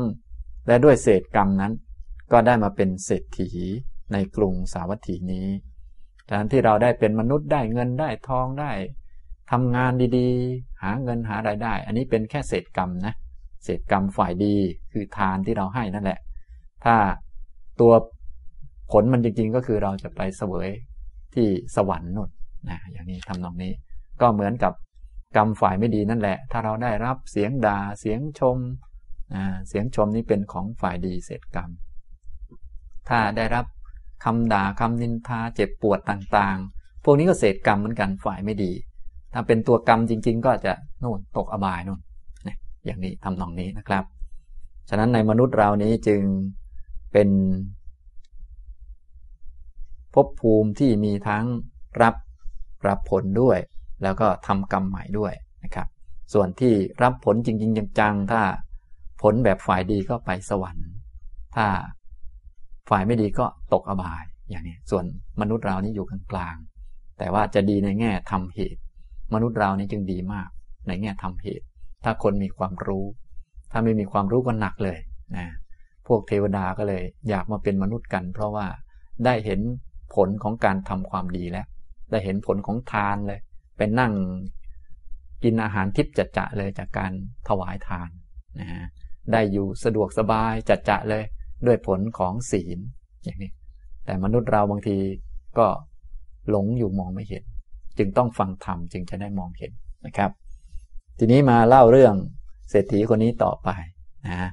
[0.66, 1.72] และด้วยเศษกรรมนั้น
[2.32, 3.50] ก็ได้มาเป็นเศรษฐี
[4.12, 5.48] ในกรุงสาวัตถีนี้
[6.26, 8.72] ดังนั้นที่เราได้เป็นมนุษย์ได้เงินได้ทองได้
[9.50, 13.14] ทำงานดีๆ หาเงินหารายได้ อันนี้เป็นแค่เศษกรรมนะ
[13.64, 14.54] เศษกรรมฝ่ายดี
[14.92, 16.18] คือทานที่เราให้นั่นแหละ
[16.84, 16.96] ถ้า
[17.80, 17.92] ตัว
[18.90, 20.68] ผลมันจริง ๆ ก็คือเราจะไปเสวย
[21.34, 22.30] ที่สวรรค์นุ่น
[22.68, 23.72] นะอย่างนี้ทำนองนี้
[24.20, 24.72] ก็เหมือนกับ
[25.36, 28.58] กรรมฝ่ายไม่ดีนั่นแหละ ถ้าเราได้รับเสียงด่าเสียงชม
[29.68, 31.70] เสียงชมนี้เป็นของฝ่ายดีเศษกรรม
[33.08, 33.64] ถ้าได้รับ
[34.24, 38.72] คำด่าคำนินทาเจ็บปวดต่างๆ พวกนี้ก็เศษกรรมเหมือนกันฝ่ายไม่ดี
[39.32, 42.00] ถ้าเป็นตัวกรรมจริง ๆ ก็จะนู่นตกอบายนู่น
[42.84, 44.04] อย่างนี้ทำนองนี้นะครับ
[44.88, 46.22] ฉะนั้นในมนุษย์เรานี้จึง
[47.12, 47.28] เป็น
[50.14, 51.44] ภพภูมิที่มีทั้ง
[52.02, 52.14] รับ
[52.88, 53.58] รับผลด้วย
[54.02, 55.32] แล้วก็ทำกรรมใหม่ด้วย
[55.64, 55.86] นะครับ
[56.32, 58.42] ส่วนที่รับผลจริง ๆ จังๆถ้า
[59.22, 60.88] ผลแบบฝ่ายดีก็ไปสวรรค์
[61.56, 61.66] ถ้า
[62.90, 65.04] ฝ่ายไม่ดีก็ตกอบายอย่างนี้ ส่วน
[65.40, 68.80] มนุษย์เรานี่อยู่กลางๆแต่ว่าจะดีในแง่ทำเหตุ
[69.34, 70.48] มนุษย์เรานี่จึงดีมาก
[70.86, 71.64] ในแง่ทำเหตุ
[72.04, 73.04] ถ้าคนมีความรู้
[73.72, 74.98] ถ้าไม่มีความรู้ก็หนักเลย
[75.36, 75.46] นะ
[76.06, 78.66] พวกเทวดาก็เลย อยากมาเป็นมนุษย์กัน เพราะว่า
[79.24, 79.60] ได้เห็น
[80.14, 81.66] ผลของการทำความดีแล้ว
[82.10, 83.40] ได้เห็นผลของทานเลย
[83.78, 84.12] เป็นนั่ง
[85.44, 87.12] กินอาหารทิพย์จัดจะเลยจากการ
[87.48, 88.08] ถวายทาน
[88.60, 88.84] นะฮะ
[89.32, 91.24] ได้อยู่สะดวกสบายจัดจะเลย
[91.66, 92.78] ด้วยผลของศีล
[93.24, 93.50] อย่างนี้
[94.04, 94.96] แต่มนุษย์เราบางที
[95.58, 95.66] ก็
[96.50, 97.44] หลงอยู่มองไม่เห็น
[98.00, 99.72] จึงต้องฟังธรรมจึงจะได้มองเห็น
[100.06, 100.30] นะครับ
[101.18, 102.14] ทีนี้มาเล่าเรื่อง
[102.70, 103.68] เศรษฐีคนนี้ต่อไป
[104.26, 104.50] นะ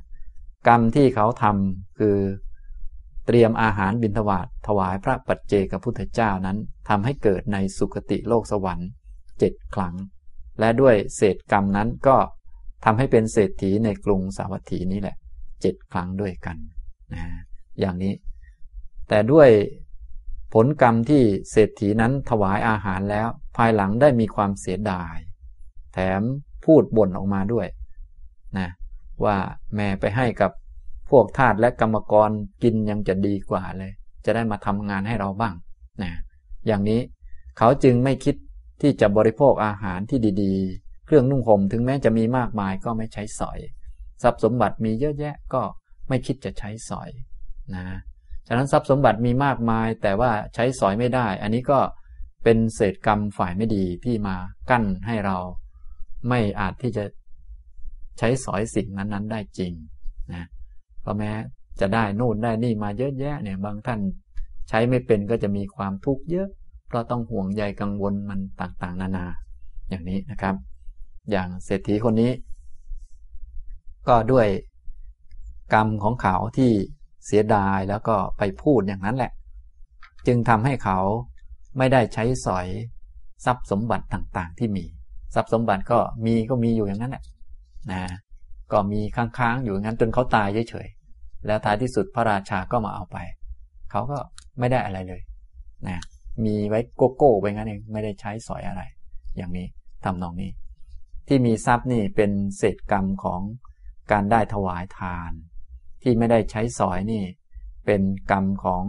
[0.68, 2.18] กรรมที่เขาทำคือ
[3.26, 6.58] เตรียมอาหารบิณฑบาตถวายพระปัจเจกพุทธเจ้านั้น
[6.90, 8.90] ทำให้เกิดในสุคติโลกสวรรค์
[9.40, 9.96] เจ็ดครั้ง
[10.60, 12.18] และด้วยเศษกรรมนั้นก็
[12.86, 15.16] ทำให้เป็นเศรษฐีในกรุงสาวัตถีนี้แหละ
[15.62, 16.58] เจ็ดครั้งด้วยกัน
[17.14, 17.24] นะ
[17.80, 18.14] อย่างนี้
[19.10, 19.50] แต่ด้วย
[20.54, 25.16] ผลกรรมที่เศรษฐีนั้นถวายอาหารแล้ว ภายหลังได้มีความเสียดาย
[25.94, 26.22] แถม
[26.66, 27.68] พูดบ่นออกมาด้วย
[28.58, 28.68] นะ
[29.24, 29.38] ว่า
[29.76, 30.52] แม่ไปให้กับ
[31.10, 32.30] พวกทาสและกรรมกร
[32.64, 33.92] กินยังจะดีกว่าเลย
[34.26, 35.56] จะได้มาทำงานให้เราบ้าง
[36.04, 36.12] นะ
[36.68, 37.02] อย่างนี้
[37.58, 38.36] เขาจึงไม่คิด
[38.82, 43.60] ที่จะบริโภคอาหารที่ดีๆ เครื่องนุ่งห่มถึงแม้จะมีมากมายก็ไม่ใช้สอย
[44.24, 45.62] ทรัพย์สมบัติมีเยอะแยะก็
[46.08, 47.10] ไม่คิดจะใช้สอย
[47.76, 47.86] นะ
[48.48, 51.80] ฉะนั้นทรัพย์สมบัติมีมากมาย แต่ว่าใช้สอยไม่ได้ อันนี้ก็
[52.44, 54.36] เป็นเศษกรรมฝ่ายไม่ดีที่มา
[54.70, 55.38] กั้นให้เรา
[56.30, 57.04] ไม่อาจที่จะ
[58.18, 59.74] ใช้สอยสิ่งนั้นๆ ได้จริง
[60.34, 60.46] นะ
[61.02, 61.32] เพราะแม้
[61.82, 64.00] จะได้นู่นได้นี่มาเยอะแยะเนี่ยบางท่าน
[64.70, 66.48] ใช้ไม่เป็นก็จะมีความทุกข์เยอะ
[66.88, 69.26] เพราะต้องห่วงใยกังวลมันต่างๆ นานา
[69.90, 70.56] อย่างนี้นะครับ
[71.32, 72.32] อย่างเศรษฐีคนนี้
[74.08, 74.48] ก็ด้วย
[75.74, 76.72] กรรมของเขาที่
[77.28, 79.32] เสียดายแล้วก็ไปพูดอย่างนั้นแหละ
[80.28, 81.00] จึงทำให้เขา
[81.78, 82.68] ไม่ได้ใช้สอย
[83.46, 84.86] ทรัพย์สมบัติต่างๆ ที่มี
[85.36, 87.24] ทรัพย์สมบัติก็มีก็มีอยู่อย่างนั้นแหละ
[87.92, 88.04] นะ
[88.72, 93.18] ก็มีค้างๆอยู่อย่างนั้นจนเขาตายเฉยๆแล้วท้ายที่สุดพระราชาก็มาเอาไป
[93.92, 94.18] เขาก็
[94.60, 95.22] ไม่ได้อะไรเลย
[95.88, 95.98] นะ
[96.46, 98.82] มีไว้โกโก้ไปงั้นเองไม่ได้ใช้สอยอะไร
[99.38, 99.68] อย่างนี้
[100.06, 100.52] ทำนองนี้
[101.28, 103.42] ที่มีทรัพย์นี่เป็นเศษกรรมของ
[104.12, 105.32] การได้ถวายทาน
[106.08, 107.24] ที่ไม่ได้ใช้สอยนี่
[107.86, 108.84] เป็นกรรมของ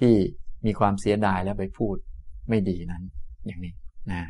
[0.00, 0.14] ที่
[0.66, 1.96] มีความเสียดายแล้วไปพูด
[2.48, 3.02] ไม่ดีนั้น
[3.46, 3.74] อย่างนี้
[4.12, 4.22] นะ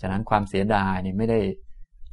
[0.00, 1.40] ฉะนั้นความเสียดายนี่ไม่ได้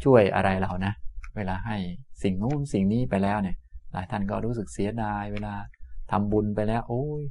[0.03, 0.93] ช่วยอะไรเรานะ
[1.35, 1.77] เวลาให้
[2.23, 3.55] สิ่งนู้นสิ่งนี้ไปแล้วเนี่ย
[3.93, 5.53] หลายท่านก็รู้สึกเสียดาย เวลา
[6.11, 7.23] ทำบุญไปแล้ว โอ้ย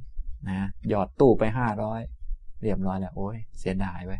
[0.49, 2.01] นะหยอดตู้ไปห้าร้อย
[2.61, 4.17] เรียบร้อยแล้วโอ้ยเสียดายไว้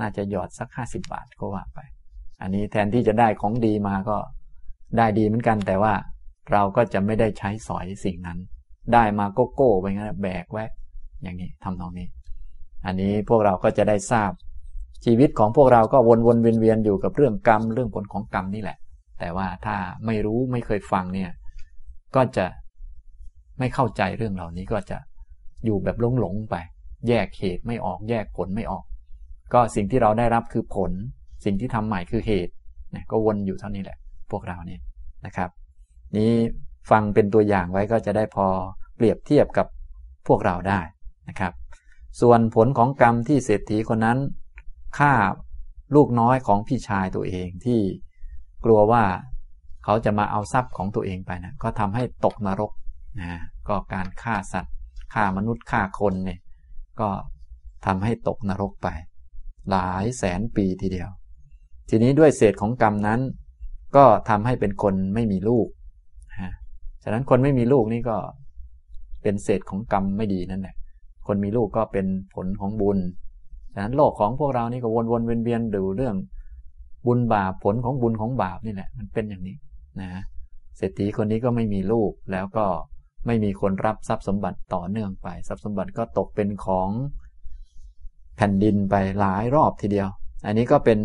[0.00, 1.80] น่าจะหยอดสักห้าสิบบาทก็ว่าไป
[2.40, 4.16] อันนี้แทนที่จะได้ของดีมาก็
[4.96, 5.92] ได้ดีเหมือนกันแต่ว่า
[6.52, 8.38] เราก็จะไม่ได้ใช้สอยสิ่งนั้น
[8.92, 10.64] ได้มาโกโก้ไปงั้นแบกไว้
[11.22, 12.08] อย่างนี้ทำนองนี้
[12.86, 14.30] อันนี้พวกเราก็จะได้ทราบ
[15.04, 18.78] ชีวิตของพวกเราก็วนวนเวียนเวียนอยู่กับเรื่องกรรมเรื่องผลของกรรมนี่แหละ
[19.18, 21.30] แต่ว่าถ้าไม่รู้ไม่เคยฟังเนี่ย
[22.16, 22.46] ก็จะ
[23.58, 24.98] ไม่เข้าใจเรื่องเหล่านี้ก็จะ
[25.64, 26.56] อยู่แบบหลงหลงไป
[27.08, 28.84] แยกเหตุไม่ออกแยกผลไม่ออก
[29.52, 30.92] ก็สิ่งที่เราได้รับคือผล
[31.44, 32.52] สิ่งที่ทำใหม่คือเหตุ
[32.92, 33.98] เนี่ยก็วนอยู่เท่านี้แหละ
[34.30, 34.80] พวกเราเนี่ย
[35.26, 35.50] นะครับ
[36.16, 36.32] นี้
[36.90, 38.46] ฟังเป็นตัวอย่างไว้ก็จะได้พอ
[38.96, 39.66] เปรียบเทียบกับ
[40.26, 40.80] พวกเราได้
[41.28, 41.52] นะครับ
[42.20, 44.18] ส่วนผลของกรรมที่เศรษฐีคนนั้น
[44.98, 45.12] ฆ่า
[45.94, 47.80] ลูกน้อยของพี่ชายตัวเองที่
[48.64, 49.04] กลัวว่า
[49.84, 52.72] เขาจะมาเอาทรัพย์ของตัวเองไปนะก็ทำให้ตกนรก
[53.20, 54.74] นะก็การฆ่าสัตว์
[55.14, 56.40] ฆ่ามนุษย์ฆ่าคนเนี่ย
[57.00, 57.08] ก็
[57.86, 58.88] ทำให้ตกนรกไป
[59.70, 61.10] หลายแสนปีทีเดียว
[61.88, 63.20] ทีนี้ด้วยเศษของกรรมนั้น
[63.96, 65.66] ก็ทำให้เป็นคนไม่มีลูก
[67.04, 68.16] ฉะนั้นคนไม่มีลูกนี่ก็
[69.22, 70.76] เป็นเศษของกรรมไม่ดีนั่นแหละ
[71.26, 72.98] คนมีลูกก็เป็นผลของบุญ
[73.74, 76.16] ฉะนั้นโลกของพวกเรานี่ก็วนๆเวียนๆดูเรื่อง
[77.06, 79.56] บุญบาปผลของบุญของบาปนี่แหละ มันเป็นอย่างนี้
[80.00, 80.10] นะ
[80.76, 82.66] เศรษฐีคนนี้ก็ไม่มีลูกแล้วก็
[83.26, 86.88] ไม่มีคนรับทรัพย์สมบัติต่อเนื่องไป ทรัพย์สมบัติก็ตกเป็นของ
[88.36, 90.08] แผ่นดินไปหลายรอบทีเดียว
[90.46, 90.98] อันนี้ก็เป็น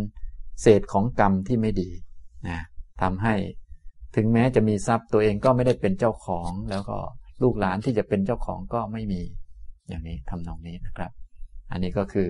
[0.62, 1.89] เศษของกรรมที่ไม่ดี
[2.47, 2.60] นะ
[3.01, 3.34] ทำให้
[4.15, 6.97] ถึงแม้จะมีทรัพย์ตัวเองก็ไม่ได้เป็นเจ้าของ แล้วก็
[7.43, 9.21] ลูกหลานที่จะเป็นเจ้าของก็ไม่มี
[9.89, 11.12] อย่างนี้ทำนองนี้นะครับ
[11.71, 12.30] อันนี้ก็คือ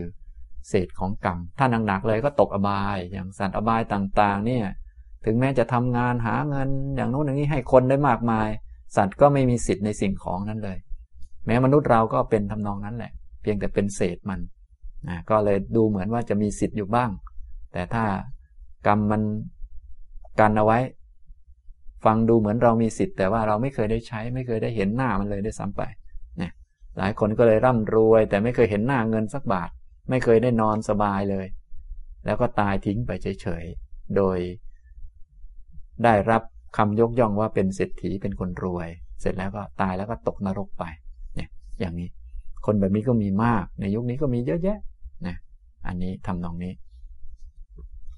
[0.70, 4.66] เศษของกรรม ถ้าหนักๆเลยก็ตกอบาย อย่างสัตว์อบายต่างๆ เนี่ย
[5.26, 8.50] ถึงแม้จะทำงานหาเงิน อย่างโน้นอย่างนี้ให้คนได้มากมาย
[8.98, 10.78] สัตว์ก็ไม่มีสิทธิ์ในสิ่งของนั้นเลย
[11.46, 14.40] แม้มนุษย์เราก็เป็นทำนองนั้นแหละ เพียงแต่เป็นเศษมัน
[15.10, 17.10] นะก็เลยดูเหมือนว่าจะมีสิทธิ์อยู่บ้าง
[17.74, 18.04] แต่ถ้า
[18.88, 19.22] กรรมมัน
[20.40, 20.80] กันเอาไว้
[22.06, 25.82] ฟังดูเหมือนเรามีสิทธิ์แต่ว่าเราไม่เคยได้ใช้ ไม่เคยได้เห็นหน้ามันเลยได้ซ้ำไป
[26.42, 26.50] นี่
[26.98, 29.70] หลายคนก็เลยร่ำรวย แต่ไม่เคยเห็นหน้าเงินสักบาท
[30.10, 31.48] ไม่เคยได้นอนสบายเลย
[32.26, 33.12] แล้วก็ตายทิ้งไป
[33.42, 34.38] เฉยๆโดย
[36.04, 36.42] ได้รับ
[36.78, 38.90] คำยกย่องว่าเป็นเศรษฐีเป็นคนรวย
[39.22, 40.84] เสร็จแล้วก็ตายแล้วก็ตกนรกไป
[41.36, 42.10] เนี่ยอย่างนี้
[42.66, 44.78] คนแบบนี้ก็มีมาก ในยุคนี้ก็มีเยอะแยะ
[45.28, 45.36] นะ
[45.88, 46.74] อันนี้ทำนองนี้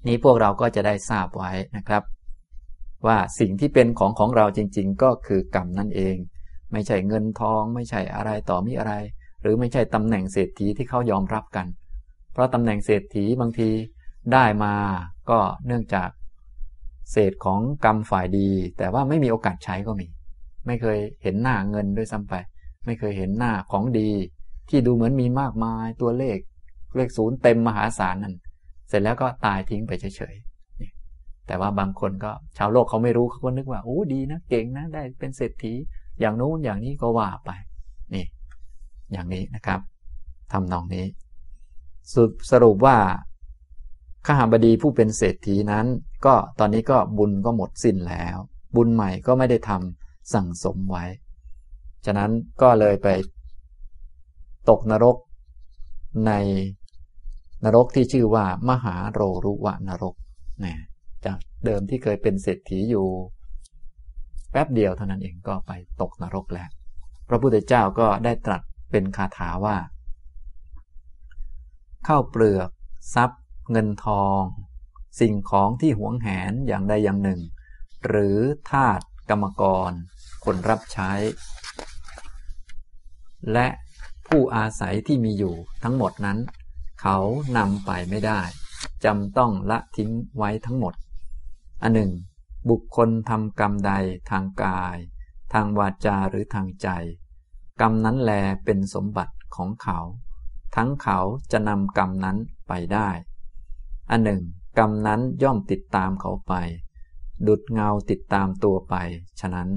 [0.06, 2.02] นี้พวกเราก็จะได้ทราบไว้นะครับ
[3.06, 6.16] ว่าสิ่งที่เป็นของของเราจริง ๆ ก็คือกรรมนั่นเอง
[6.72, 8.94] ไม่ใช่เงินทอง ไม่ใช่อะไรต่อมีอะไร
[9.42, 11.66] หรือไม่ใช่ตำแหน่งเศรษฐีที่เขายอมรับกัน
[12.32, 13.70] เพราะตำแหน่งเศรษฐีบางที
[14.32, 14.74] ได้มา
[15.30, 16.08] ก็เนื่องจาก
[17.12, 20.06] เศษของกรรมฝ่ายดี แต่ว่าไม่มีโอกาสใช้ก็มี
[20.66, 22.34] ไม่เคยเห็นหน้าเงินด้วยซ้ำไป
[22.86, 24.10] ไม่เคยเห็นหน้าของดี
[24.68, 26.38] ที่ดูเหมือนมีมากมายตัวเลข
[26.96, 28.34] เลขศูนย์เต็มมหาศาลนั่น
[28.88, 30.34] เสร็จแล้วก็ตายทิ้งไปเฉย
[31.46, 35.72] แต่ว่าบางคนก็ชาวโลกเขาไม่รู้เขาก็นึกว่าโอ้ดีนะเก่งนะได้เป็นเศรษฐี
[36.20, 37.50] อย่างโน้นอย่างนี้ก็ว่าไป
[38.14, 38.26] นี่
[39.12, 39.80] อย่างนี้นะครับ
[40.52, 41.06] ทำนองนี้
[42.12, 42.16] ส
[42.50, 42.96] สรุปว่า
[44.26, 45.86] ข้าหาบดีผู้เป็นเศรษฐีนั้น
[46.26, 48.36] ก็ตอนนี้ก็บุญก็หมดสิ้นแล้ว
[48.76, 51.04] บุญใหม่ก็ไม่ได้ทำสั่งสมไว้
[52.06, 52.30] ฉะนั้น
[52.62, 53.08] ก็เลยไป
[54.70, 55.16] ตกนรก
[56.26, 56.32] ใน
[57.64, 60.14] นรกที่ชื่อว่ามหาโรรุวะนรก
[60.64, 60.74] นะ
[61.24, 63.08] จากเดิมที่เคยเป็นเศรษฐีอยู่
[64.50, 66.68] แป๊บเดียวเท่านั้นเองก็ไปตกนรกแล้ว
[67.28, 69.76] พระพุทธเจ้าก็ได้ตรัสเป็นคาถาว่า
[72.04, 72.70] เข้าเปลือก
[73.14, 74.40] ทรัพย์ เงินทอง
[75.20, 77.40] สิ่งของที่หวงแหนอย่างใดอย่างหนึ่ง
[78.06, 78.38] หรือ
[78.70, 79.00] ทาส
[79.30, 79.90] กรรมกร
[80.44, 81.12] คนรับใช้
[83.52, 83.66] และ
[84.26, 86.38] ผู้อาศัยที่มีอยู่ทั้งหมดนั้น
[87.02, 87.18] เขา
[87.56, 88.40] นำไปไม่ได้
[89.04, 90.94] จำต้องละทิ้งไว้ทั้งหมด
[91.82, 92.12] อันหนึ่ง
[92.70, 93.92] บุคคลทำกรรมใด
[94.30, 94.96] ทางกาย
[95.52, 96.88] ทางวาจาหรือทางใจ
[97.80, 98.32] กรรมนั้นแล
[98.64, 99.98] เป็นสมบัติของเขา
[100.76, 101.18] ทั้งเขา
[101.52, 102.36] จะนำกรรมนั้น
[102.68, 103.08] ไปได้
[104.10, 104.42] อันหนึ่ง
[104.78, 106.54] กรรมนั้นย่อมติดตามเขาไป
[107.46, 108.94] ดุดเงาติดตามตัวไป
[109.40, 109.68] ฉะนั้น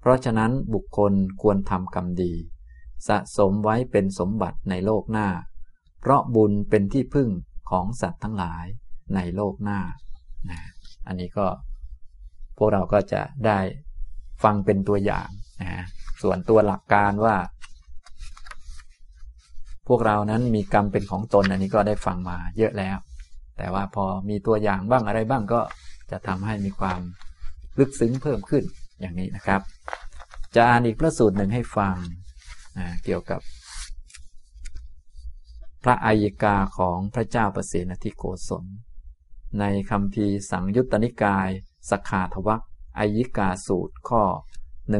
[0.00, 2.32] เพราะฉะนั้นบุคคลควรทำกรรมดี
[3.08, 5.28] สะสมไว้เป็นสมบัติในโลกหน้า
[6.00, 7.28] เพราะบุญเป็นที่พึ่ง
[7.70, 8.64] ของสัตว์ทั้งหลาย
[9.14, 9.80] ในโลกหน้า
[10.50, 10.60] นะ
[11.08, 11.46] อันนี้ก็
[12.58, 13.58] พวกเราก็จะได้
[14.42, 15.28] ฟังเป็นตัวอย่าง
[15.62, 15.84] นะ
[16.22, 17.36] ส่วนตัวหลักการว่า
[19.88, 22.96] พวกเรานั้นมีกรรมเป็นของตนอันนี้ก็ได้ฟังมาเยอะแล้ว
[23.56, 25.60] แต่ว่าพอมีตัวอย่างบ้างอะไรบ้างก็
[26.10, 27.00] จะทำให้มีความ
[27.78, 28.64] ลึกซึ้งเพิ่มขึ้น
[29.00, 29.60] อย่างนี้นะครับ
[30.54, 31.94] จะอ่านอีกพระสูตรหนึ่งให้ฟัง
[33.04, 33.40] เกี่ยวกับ
[35.84, 38.64] พระอัยกาของพระเจ้าประสนทิโกศล
[39.60, 41.48] ในคำพีสังยุตตนิกาย
[41.90, 42.62] สขาทวัก
[42.98, 44.22] อายิกาสูตรข้อ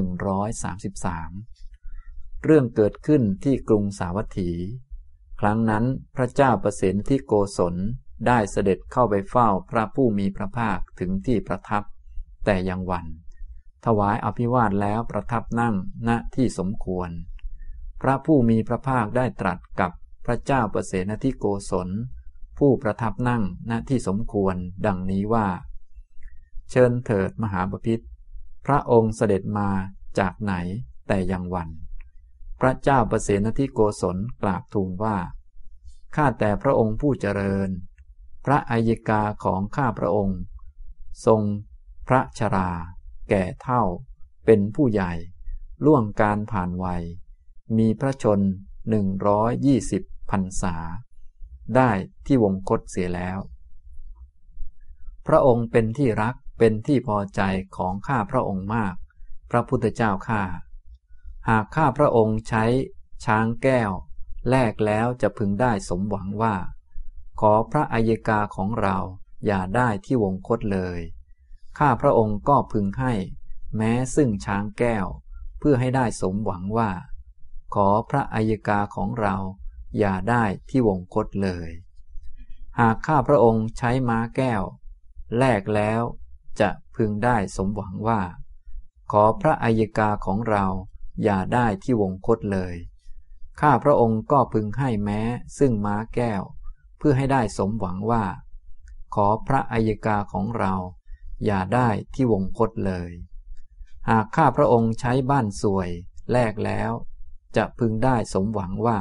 [0.03, 4.51] 133 เรื่องเกิดขึ้นที่กรุงสาวัตถี
[5.41, 5.85] ครั้งนั้น
[6.17, 7.75] พระเจ้าประสิทธิโกศล
[8.27, 11.83] ได้เสด็จเข้าไปเฝ้าพระผู้มีพระภาคถึงที่ประทับ
[12.45, 13.07] แต่ยังวัน
[13.85, 15.75] ถวายอภิวาทแล้วประทับนั่ง
[16.09, 17.11] ณที่สมควร
[18.03, 19.91] พระผู้มีพระภาคได้ตรัสกับ
[20.27, 21.89] พระเจ้าประสนทิโกศล
[22.59, 25.47] ผู้ประทับนั่งณที่สมควรดังนี้ว่า
[26.71, 28.01] เชิญเถิดมหาบพิษ
[28.67, 29.69] พระองค์เสด็จมา
[30.19, 30.55] จากไหน
[31.09, 31.69] แต่ยังวัน
[32.61, 35.17] พระเจ้าประเสนทิโกศลกราบทูลว่า
[36.17, 37.71] ข้าแต่พระองค์ผู้เจริญ
[38.45, 40.41] พระอัยกาของข้าพระองค์
[41.27, 41.43] ทรง
[42.09, 42.71] พระชรา
[43.29, 43.83] แก่เท่า
[44.45, 45.13] เป็นผู้ใหญ่
[45.85, 47.03] ล่วงการผ่านวัย
[47.79, 48.41] มีพระชน
[48.89, 50.77] หนึ่งร้อยยี่สิบพรรษา
[51.77, 51.91] ได้
[52.27, 53.39] ที่วงคตเสียแล้ว
[55.27, 57.41] พระองค์เป็นที่รักเป็นที่พอใจ
[57.77, 58.95] ของข้าพระองค์มาก
[59.51, 60.43] พระพุทธเจ้าข้า
[61.49, 62.65] หากข้าพระองค์ใช้
[63.25, 63.91] ช้างแก้ว
[64.49, 66.55] แลกแล้วจะพึงได้สมหวังว่า
[67.41, 68.97] ขอพระอัยกาของเรา
[69.47, 71.01] อย่าได้ที่วงคตเลย
[71.79, 73.15] ข้าพระองค์ก็พึงให้
[73.77, 75.07] แม้ซึ่งช้างแก้ว
[75.59, 76.91] เพื่อให้ได้สมหวังว่า
[77.75, 79.37] ขอพระอัยกาของเรา
[79.99, 81.71] อย่าได้ที่วงคตเลย
[82.81, 84.63] หากข้าพระองค์ใช้ม้าแก้ว
[85.39, 86.03] แลกแล้ว
[86.61, 88.23] จะพึงได้สมหวังว่า
[89.13, 90.67] ขอพระอัยกาของเรา
[91.23, 92.75] อย่าได้ที่วงคตเลย
[93.61, 95.21] ข้าพระองค์ก็พึงให้แม้
[95.59, 96.43] ซึ่งม้าแก้ว
[96.99, 98.25] เพื่อให้ได้สมหวังว่า
[99.15, 100.75] ขอพระอัยกาของเรา
[101.45, 103.11] อย่าได้ที่วงคตเลย
[104.11, 105.91] หากข้าพระองค์ใช้บ้านสวย
[106.33, 106.93] แลกแล้ว
[107.57, 108.99] จะพึงได้สมหวังว่า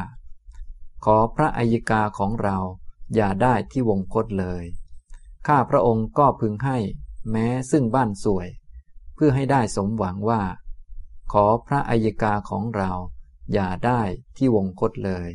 [1.06, 2.58] ขอพระอัยกาของเรา
[3.16, 4.64] อย่าได้ที่วงคตเลย
[5.48, 6.78] ข้าพระองค์ก็พึงให้
[7.32, 8.48] แม้ซึ่งบ้านสวย
[9.16, 10.42] เพื่อให้ได้สมหวังว่า
[11.32, 12.92] ขอพระอัยกาของเรา
[13.54, 14.02] อย่าได้
[14.38, 15.30] ที่วงคตเลย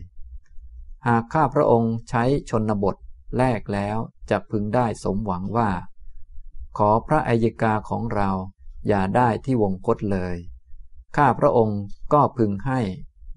[1.06, 2.96] หากข้าพระองค์ใช้ชนบท
[3.36, 3.98] แลกแล้ว
[4.30, 5.70] จะพึงได้สมหวังว่า
[6.78, 8.30] ขอพระอัยกาของเรา
[8.88, 10.36] อย่าได้ที่วงคตเลย
[11.16, 11.80] ข้าพระองค์
[12.12, 12.80] ก็พึงให้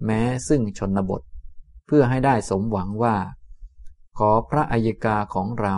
[0.05, 1.21] แม้ซึ่งชนบท
[1.85, 3.17] เพื่อให้ได้สมหวังว่า
[4.17, 5.75] ขอพระอัยกาของเรา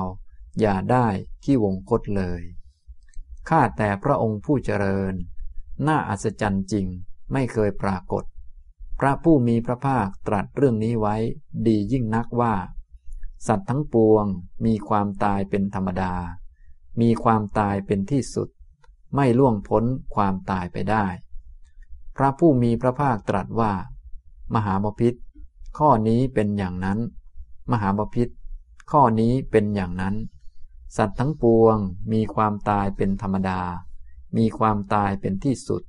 [0.59, 1.07] อย่าได้
[1.43, 2.41] ที่วงคตเลย
[3.49, 5.13] ข้าแต่พระองค์ผู้เจริญ
[5.87, 6.87] น่าอัศจรรย์จริง
[7.33, 8.23] ไม่เคยปรากฏ
[8.99, 11.15] พระผู้มีพระภาคตรัสเรื่องนี้ไว้
[11.67, 12.55] ดียิ่งนักว่า
[13.47, 14.25] สัตว์ทั้งปวง
[14.65, 16.13] มีความตายเป็นธรรมดา
[17.01, 18.49] มีความตายเป็นที่สุด
[19.15, 19.83] ไม่ล่วงพ้น
[20.15, 21.05] ความตายไปได้
[22.17, 23.73] พระผู้มีพระภาคตรัสว่า
[24.53, 25.13] มหาบพิษ
[25.77, 26.99] ข้อนี้เป็นอย่างนั้น
[27.71, 28.29] มหาบพิษ
[28.91, 30.15] ข้อนี้เป็นอย่างนั้น
[30.97, 31.77] สัตว์ทั้งปวง
[32.13, 33.61] มีความตายเป็นธรรมดา
[34.37, 35.81] มีความตายเป็นที่สุด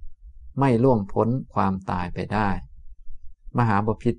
[0.59, 2.49] ไม่ล่วงพ้นความตายไปได้
[3.59, 4.15] มหาบพิษ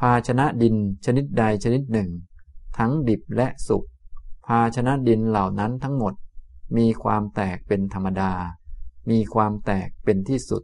[0.00, 2.10] ภาชนะดินชนิดใดชนิดหนึ่ง
[2.78, 3.84] ทั้งดิบและสุก
[4.46, 6.14] ภาชนะดินเหล่านั้นทั้งหมด
[6.76, 8.32] มีความแตกเป็นธรรมดา
[9.10, 10.62] มีความแตกเป็นที่สุด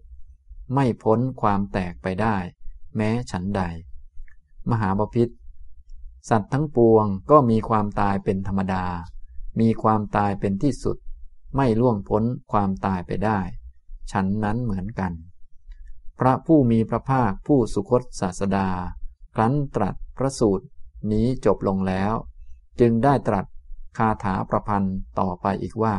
[0.74, 2.36] ไม่พ้นความแตกไปได้
[2.96, 3.62] แม้ฉันใด
[4.70, 5.28] มหาบพิษ
[6.28, 8.84] สัตว์ทั้งปวงก็มีความตายเป็นธรรมดา
[9.60, 10.96] มีความตายเป็นที่สุด
[11.56, 13.40] ไม่ล่วงพ้นความตายไปได้
[14.10, 15.12] ฉันนั้นเหมือนกัน
[16.18, 18.68] พระผู้มีพระภาคผู้สุคตศาสดา
[19.34, 20.66] ครั้นตรัสพระสูตร
[21.12, 22.12] นี้จบลงแล้ว
[22.80, 23.46] จึงได้ตรัส
[23.98, 25.96] คาถาประพันธ์ต่อไปอีกว่า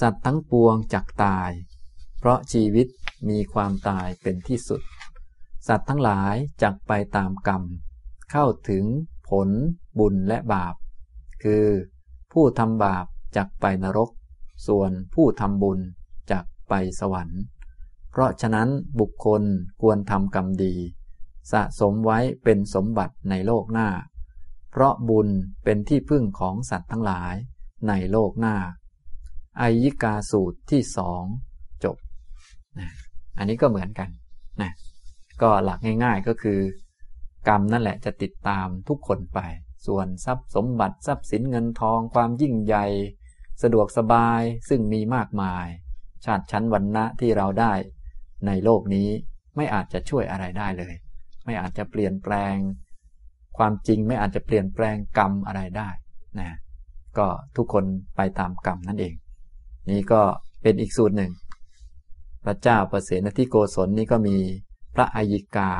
[0.00, 1.50] สัตว์ทั้งปวงจักตาย
[2.18, 2.86] เพราะชีวิต
[3.28, 4.80] มีความตายเป็นที่สุด
[5.68, 7.62] สัตว์ทั้งหลายจักไปตามกรรม
[8.30, 8.84] เข้าถึง
[9.28, 9.48] ผล
[9.98, 10.74] บุญและบาป
[11.42, 11.66] คือ
[12.32, 14.10] ผู้ทำบาปจักไปนรก
[14.66, 15.78] ส่วนผู้ทำบุญ
[16.30, 17.40] จักไปสวรรค์
[18.10, 18.68] เพราะฉะนั้น
[19.00, 19.42] บุคคล
[19.80, 20.74] ควรทำกรรมดี
[21.52, 23.88] สะสมไว้เป็นสมบัติในโลกหน้า
[24.70, 25.28] เพราะบุญ
[25.64, 27.34] เป็นที่พึ่งของสัตว์ทั้งหลาย
[27.88, 28.56] ในโลกหน้า
[29.60, 31.24] อายิกาสูตรที่สอง
[31.84, 31.96] จบ
[33.38, 34.08] อันนี้ก็เหมือนกัน
[34.62, 34.72] นะ
[35.42, 36.60] ก็หลักง่าย ๆก็คือ
[37.48, 39.40] กรรมนั่นแหละจะติดตามทุกคนไป
[39.86, 42.86] ส่วนทรัพย์สมบัติทรัพย์สินเงินทองความยิ่งใหญ่
[43.62, 45.66] สะดวกสบายซึ่งมีมากมาย
[46.24, 47.72] ชาติชั้นวันณะที่เราได้
[48.46, 49.08] ในโลกนี้
[49.56, 50.94] ไม่อาจจะช่วยอะไรได้เลย
[51.44, 52.56] ไม่อาจจะเปลี่ยนแปลง
[53.58, 55.88] ความจริงไม่อาจจะเปลี่ยนแปลงกรรมอะไรได้
[56.40, 56.50] นะ
[57.18, 57.84] ก็ทุกคน
[58.16, 59.14] ไปตามกรรมนั่นเอง
[59.90, 60.22] นี่ก็
[60.62, 61.32] เป็นอีกสูตรหนึ่ง
[62.44, 64.36] พระเจ้าประเสนที่โกศลนี่ก็มี
[64.94, 65.72] พระอายิกา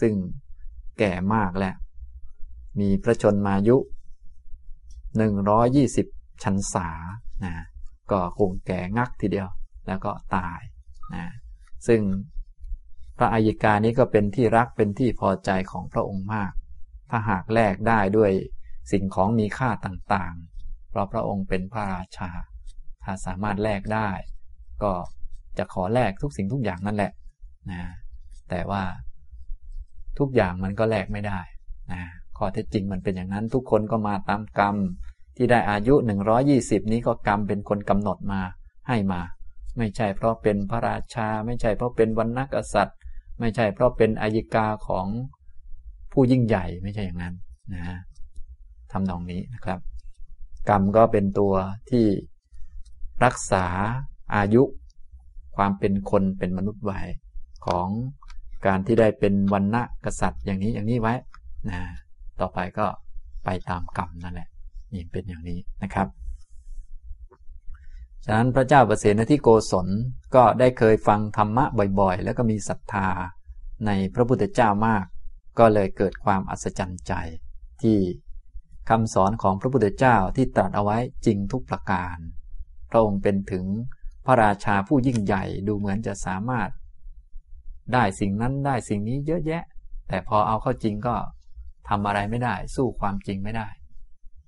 [0.00, 0.14] ซึ่ง
[0.98, 1.74] แก่มากแล้ว
[2.80, 3.76] มีพระชนมายุ
[5.48, 6.88] 120 ชันษา
[7.44, 7.54] นะ
[8.10, 9.48] ก็คงแก่งักทีเดียว
[9.86, 10.60] แล้วก็ตาย
[11.14, 11.24] นะ
[11.86, 12.00] ซึ่ง
[13.18, 16.52] พระอัยกานี้ก็เป็นที่รักเป็นที่พอใจของพระองค์มาก
[17.10, 18.32] ถ้าหากแลกได้ด้วย
[18.92, 22.30] สิ่งของมีค่าต่างๆ เพราะพระองค์เป็นพระราชา
[23.04, 24.10] ถ้าสามารถแลกได้
[24.82, 24.92] ก็
[25.58, 27.12] จะขอแลกทุกสิ่งทุกอย่างนั่นแหละ
[27.70, 27.80] นะ
[28.50, 28.82] แต่ว่า
[30.18, 31.40] ทุกอย่างมันก็แลกไม่ได้
[31.92, 32.02] นะ
[32.36, 34.76] ข้อเท็จจริงมันเป็นอย่างนั้นทุกคนก็มาตามกรรม
[35.36, 35.94] ที่ได้อายุ
[36.42, 38.40] 120 นี้ก็กรรมเป็นคนกำหนดมา
[38.88, 39.20] ให้มา
[39.78, 42.98] ไม่ใช่เพราะเป็นพระราชา ไม่ใช่เพราะเป็นวรรณกษัตริย์
[43.40, 45.06] ไม่ใช่เพราะเป็นอายิกาของ
[46.12, 47.34] ผู้ยิ่งใหญ่ไม่ใช่อย่างนั้น
[47.74, 47.98] นะ
[48.92, 49.78] ทำนองนี้นะครับ
[50.68, 51.54] กรรมก็เป็นตัว
[51.90, 52.06] ที่
[53.24, 53.66] รักษา
[54.36, 54.62] อายุ
[55.56, 57.00] ความเป็นคนเป็นมนุษย์ไว้
[57.66, 57.88] ของ
[58.66, 61.14] การที่ได้เป็นวันณะกษัตริย์อย่างนี้อย่างนี้ไว้
[61.70, 61.80] นะ
[62.40, 62.86] ต่อไปก็
[63.44, 64.48] ไปตามกรรมนั่นแหละ
[64.92, 66.08] นี่เป็นอย่างนี้นะครับ
[68.24, 69.88] ฉะนั้นพระเจ้าประเสนที่โกศล
[70.34, 71.64] ก็ได้เคยฟังธรรมะ
[72.00, 73.08] บ่อยๆ แล้วก็มีศรัทธา
[73.86, 75.04] ในพระพุทธเจ้ามาก
[75.58, 77.12] ก็เลยเกิดความอัศจรรย์ใจ
[77.82, 77.98] ที่
[78.88, 82.16] คำสอนของพระพุทธเจ้าที่ตรัสเอาไว้จริงทุกประการ
[82.90, 83.64] พระองค์เป็นถึง
[84.26, 86.70] พระราชาผู้ยิ่งใหญ่ดูเหมือนจะสามารถ
[87.94, 89.62] ได้สิ่งนั้นได้สิ่งนี้เยอะแยะ
[90.08, 91.16] แต่พอเอาเข้าจริงก็
[91.88, 93.68] ทำอะไรไม่ได้ สู้ความจริงไม่ได้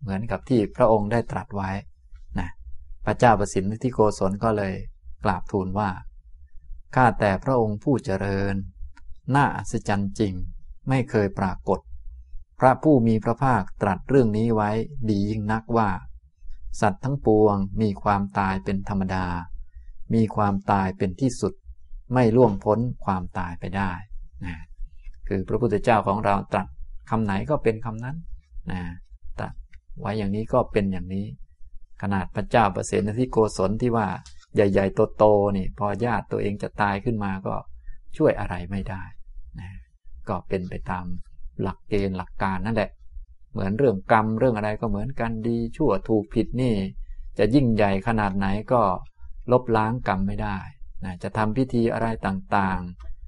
[0.00, 1.70] เหมือนกับที่พระองค์ได้ตรัสไว้
[2.38, 2.48] นะ
[3.04, 4.74] พระเจ้าประสิทธิโกศลก็เลย
[5.24, 5.90] กราบทูลว่า
[6.94, 8.54] ข้าแต่พระองค์ผู้เจริญ
[9.34, 10.34] น่าอัศจรรย์จริง
[10.88, 11.80] ไม่เคยปรากฏ
[12.60, 14.70] พระผู้มีพระภาคตรัสเรื่องนี้ไว้
[15.08, 15.90] ดียิ่งนักว่า
[16.80, 19.26] สัตว์ทั้งปวงมีความตายเป็นธรรมดา
[20.14, 21.52] มีความตายเป็นที่สุด
[22.14, 23.92] ไม่ล่วงพ้นความตายไปได้
[24.44, 24.54] นะ
[25.28, 26.66] คือพระพุทธเจ้าของเราตรัส
[27.10, 28.16] คำไหนก็เป็นคำนั้น
[28.72, 28.80] นะ
[29.38, 29.54] ตรัส
[30.00, 31.26] ไว้อย่างนี้ก็เป็นอย่างนี้
[32.02, 34.06] ขนาดพระเจ้าประเสนที่โกศลที่ว่า
[34.54, 37.54] ใหญ่ๆโตๆนี่พอญาติตัวเองจะตายขึ้นมาก็
[38.16, 39.02] ช่วยอะไรไม่ได้
[39.60, 39.70] นะ
[40.28, 41.04] ก็เป็นไปตาม
[41.60, 42.90] หลักเกณฑ์หลักการนั่นแหละ
[43.52, 46.74] เหมือนเรื่องกรรมเรื่องอะไรก็เหมือนกันดี ชั่วถูกผิดนี่
[47.38, 48.82] จะยิ่งใหญ่ขนาดไหนก็
[49.52, 50.58] ลบล้างกรรมไม่ได้
[51.04, 52.80] นะจะทำพิธีอะไรต่าง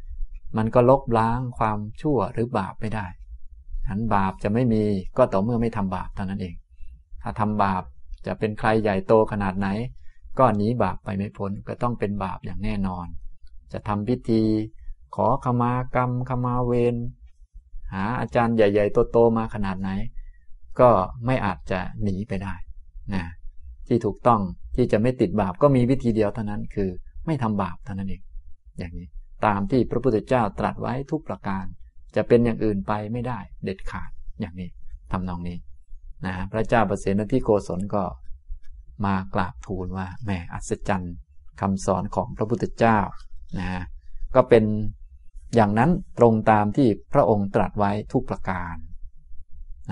[0.04, 3.06] ๆ มันก็ลบล้างความชั่วหรือบาปไม่ได้
[3.86, 4.84] ฉันบาปจะไม่มี
[5.16, 6.54] ก็ต่อเมื่อไม่ทำบาปเท่านั้นเอง
[7.22, 7.82] ถ้าทำบาป
[8.26, 9.68] จะเป็นใครใหญ่โตขนาดไหน
[10.38, 13.06] ก็หนีบาปไปไม่พ้นก็ต้องเป็นบาปอย่างแน่นอน
[13.72, 14.42] จะทำพิธี
[15.14, 16.96] ขอขมากรรมขมาเวร
[17.92, 19.90] หาอาจารย์ใหญ่ๆโตๆมาขนาดไหน
[20.80, 20.90] ก็
[21.26, 22.54] ไม่อาจจะหนีไปได้
[23.14, 23.24] นะ
[23.86, 24.40] ที่ถูกต้อง
[24.76, 26.90] ที่จะไม่ติดบาปก็มีวิธีเดียวเท่านั้นคือ
[27.26, 28.22] ไม่ทำบาปเท่านั้นเอง
[28.78, 29.08] อย่างนี้
[29.46, 31.64] ตามที่พระพุทธเจ้าตรัสไว้ทุกประการ
[32.16, 34.10] จะเป็นอย่างอื่นไปไม่ได้เด็ดขาด
[34.40, 34.68] อย่างนี้
[35.12, 35.58] ทำนองนี้
[36.26, 38.04] นะพระเจ้าประเสนที่โกศลก็
[39.06, 41.14] มากราบทูลว่าแหมอัศจรรย์
[41.60, 42.98] คำสอนของพระพุทธเจ้า
[43.58, 43.68] นะ
[44.34, 44.64] ก็เป็น
[45.54, 48.74] อย่างนั้นตรงตามที่พระองค์ตรัสไว้ทุกประการ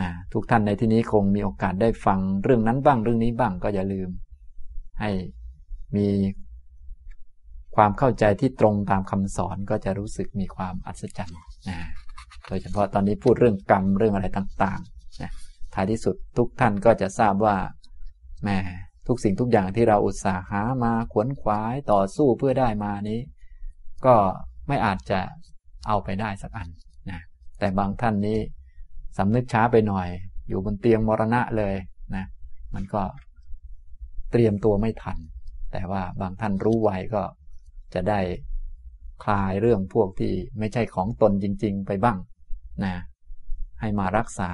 [0.00, 4.08] นะทุกท่านในที่นี้คงมีโอกาสได้ฟังเรื่องนั้นบ้างเรื่องนี้บ้างก็อย่าลืม
[5.00, 5.10] ให้
[5.96, 6.06] มี
[7.76, 11.78] ความเข้าใจที่ตรงตามคำสอนก็จะรู้สึกมีความอัศจรรย์นะ
[12.48, 15.30] โดยเฉพาะตอนนี้พูดเรื่องกรรมเรื่องอะไรต่างๆนะ
[15.74, 17.56] ท้ายที่สุดทุกท่านก็จะทราบว่า
[18.44, 18.58] แม่
[19.06, 23.20] ทุกสิ่งทุกอย่างที่เราอุตส่าหามาขวนขวายต่อสู้เพื่อได้มานี้
[24.06, 24.14] ก็
[24.68, 25.20] ไม่อาจจะ
[25.88, 26.68] เอาไปได้สักอัน
[27.10, 27.20] นะ
[27.58, 28.38] แต่บางท่านนี้
[29.18, 30.08] สำนึกช้าไปหน่อย
[30.48, 31.74] อยู่บนเตียงมรณะเลย
[32.14, 32.24] นะ
[32.74, 33.02] มันก็
[34.30, 35.18] เตรียมตัวไม่ทัน
[35.72, 37.22] แต่ว่าบางท่านรู้ไวก็
[37.94, 38.20] จะได้
[39.24, 42.18] คลายเรื่องพวกที่ไม่ใช่ของตนจริง ๆ ไปบ้าง
[42.84, 42.94] นะ
[43.80, 44.52] ให้มารักษา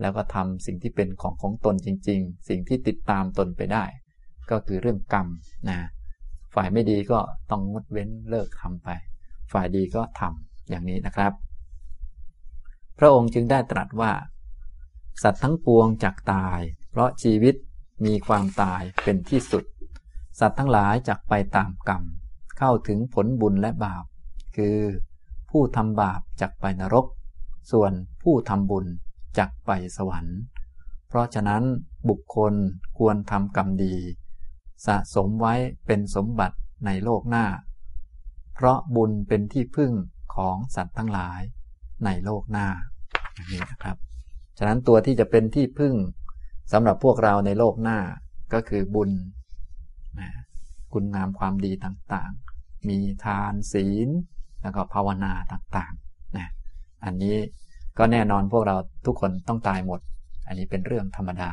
[0.00, 3.84] แล้วก็ทำสิ่งที่เป็นของของตนจริง ๆ สิ่งที่ติดตามตนไปได้
[4.50, 5.26] ก็คือเรื่องกรรม
[5.68, 5.78] นะ
[6.54, 7.18] ฝ่ายไม่ดีก็
[7.50, 8.88] ต้องงดเว้นเลิกทำไป
[9.52, 11.32] ฝ่ายดีก็ทำอย่างนี้นะครับ
[12.98, 14.12] พระองค์จึงได้ตรัสว่า
[15.22, 16.60] สัตว์ทั้งปวงจักตาย
[16.90, 17.54] เพราะชีวิต
[18.06, 19.64] มีความตายเป็นที่สุด
[20.40, 22.02] สัตว์ทั้งหลายจักไปตามกรรม
[22.58, 24.04] เข้าถึงผลบุญและบาป
[24.56, 24.76] คือ
[25.50, 27.06] ผู้ทำบาปจักไปนรก
[27.72, 27.92] ส่วน
[28.22, 28.86] ผู้ทำบุญ
[29.38, 30.38] จักไปสวรรค์
[31.08, 31.62] เพราะฉะนั้น
[32.08, 32.54] บุคคล
[32.98, 33.94] ควรทำกรรมดี
[34.86, 35.54] สะสมไว้
[35.86, 37.46] เป็นสมบัติในโลกหน้า
[38.54, 39.92] เพราะบุญเป็นที่พึ่ง
[40.34, 41.40] ของสัตว์ทั้งหลาย
[42.04, 42.66] ในโลกหน้า
[43.34, 43.96] อย่างนี้นะครับ
[44.58, 45.94] ฉะนั้นตัวที่จะเป็นที่พึ่ง
[46.72, 47.98] สำหรับพวกเราในโลกหน้า
[48.52, 49.10] ก็คือบุญ
[50.20, 50.30] นะ
[50.98, 54.08] คุณงามความดีต่างๆ มีทานศีล
[54.62, 56.48] แล้วก็ภาวนาต่างๆนะ
[57.04, 57.36] อันนี้
[57.98, 58.76] ก็แน่นอนพวกเรา
[59.06, 60.00] ทุกคนต้องตายหมด
[60.46, 61.50] อันนี้เป็นเรื่องธรรมดา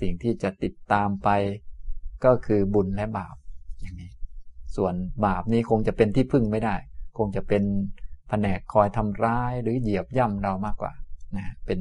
[0.00, 1.28] สิ่งที่จะติดตามไป
[2.24, 3.36] ก็คือบุญและบาป
[3.80, 4.10] อย่างนี้
[4.76, 4.94] ส่วน
[5.26, 6.76] บาปนี้คงจะเป็นที่พึ่งไม่ได้
[7.18, 7.62] คงจะเป็น
[8.28, 10.92] แผนกคอยทำร้ายหรือเหยียบย่ำเรามากกว่า
[11.36, 11.78] นะเป็น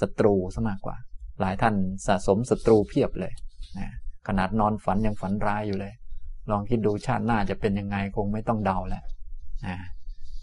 [0.00, 0.96] ศัตรูซะมากกว่า
[1.40, 1.74] หลายท่าน
[2.06, 3.32] สะสมศัตรูเพียบเลย
[3.78, 3.88] นะ
[4.28, 5.94] ขนาดนอนฝันยังฝันร้ายอยู่เลย
[6.50, 9.04] ลองคิดดูชาติหน้าจะเป็นยังไงคงไม่ต้องเดาแล้ว
[9.66, 9.76] นะ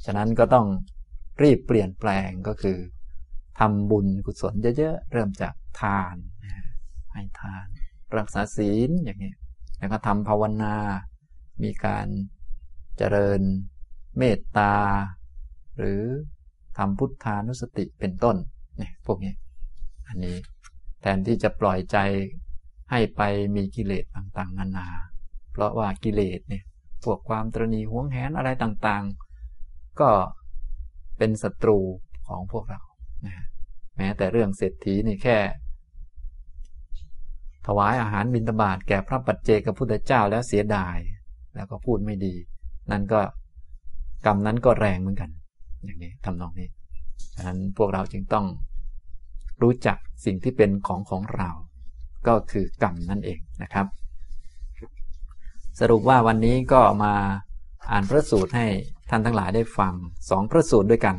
[0.05, 0.67] ฉะนั้นก็ต้อง
[1.41, 2.77] รีบเปลี่ยนแปลงก็คือ
[3.59, 6.15] ทำบุญกุศลเยอะๆเริ่มจากทาน
[7.13, 7.65] ให้ทาน
[8.17, 9.33] รักษาศีลอย่างนี้
[9.77, 10.75] แล้วก็ทำภาวนา
[11.63, 12.07] มีการ
[12.97, 13.41] เจริญ
[14.17, 14.75] เมตตา
[15.77, 16.01] หรือ
[16.77, 18.37] ทำพุทธานุสติเป็นต้น
[18.77, 19.33] เนี่ยพวกนี้
[20.07, 20.35] อันนี้
[21.01, 21.97] แทนที่จะปล่อยใจ
[22.91, 23.21] ให้ไป
[23.55, 24.87] มีกิเลสต่างๆ นานา
[25.55, 26.63] เพราะว่ากิเลสเนี่ย
[27.03, 30.09] พวกความตรณีหวงแหนอะไรต่างๆ ก็
[31.17, 31.79] เป็นศัตรู
[32.27, 32.81] ของพวกเรา
[33.25, 33.33] นะ
[33.97, 35.37] แม้แต่เรื่องเศรษฐีนี่แค่
[37.67, 40.97] ถวายอาหารบิณฑบาตแก่พระปัจเจกพุทธเจ้าแล้วเสียดาย
[41.55, 42.33] แล้วก็พูดไม่ดี
[42.91, 43.21] นั่นก็
[44.25, 45.29] กรรมนั้นก็แรงเหมือนกัน
[45.83, 46.69] อย่างนี้ทำนองนี้
[47.35, 48.45] ฉะนั้นพวกเราจึงต้อง
[49.61, 51.49] รู้จักสิ่งที่เป็นของของเรา
[52.27, 53.87] ก็คือกรรมนั่นเองนะครับ
[55.79, 57.13] สรุปว่าวันนี้ก็มา
[57.91, 58.67] อ่านพระสูตรให้
[59.09, 59.93] ท่านทั้งหลายได้ฟัง
[60.29, 61.15] สองพระสูตรด้วยกัน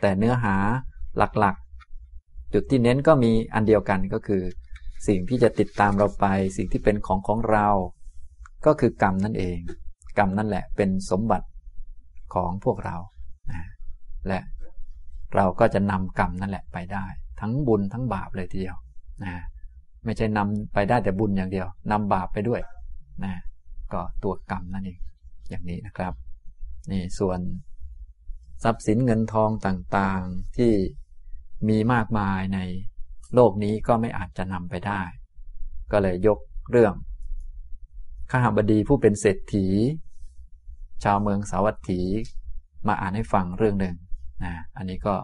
[0.00, 0.56] แต่เนื้อหา
[1.16, 4.42] หลักๆ จุดที่เน้นก็มีอันเดียวกันก็คือ
[5.06, 7.68] สิ่งที่จะติดตามเราไป สิ่งที่เป็นของของเรา
[8.66, 9.58] ก็คือกรรมนั่นเอง
[10.18, 11.46] กรรมนั่นแหละเป็นสมบัติ
[12.34, 12.96] ของพวกเรา
[14.28, 14.40] และ
[15.34, 17.04] เราก็จะนำกรรมนั่นแหละไปได้
[17.40, 18.76] ทั้งบุญทั้งบาปเลยทีเดียว
[19.24, 19.32] นะ
[20.04, 22.60] ไม่ใช่นำไปได้แต่บุญอย่างเดียวนำบาปไปด้วย
[23.24, 23.34] นะ
[23.92, 25.00] ก็ตัวกรรมนั่นเอง
[25.48, 26.14] อย่างนี้นะครับ
[26.90, 27.40] นี่ส่วน
[28.64, 30.72] ทรัพย์สินเงินทองต่างๆที่
[31.68, 32.58] มีมากมายใน
[33.34, 35.02] โลกนี้ก็ไม่อาจจะนำไปได้
[35.92, 36.38] ก็เลยยก
[36.70, 36.94] เรื่อง
[38.30, 39.66] ข้าบดีผู้เป็นเศรษฐี
[41.04, 42.00] ชาวเมืองสาวัตถี
[42.86, 43.96] มาอ่านให้ฟังเรื่องหนึ่ง
[44.44, 45.14] นะอันนี้ก็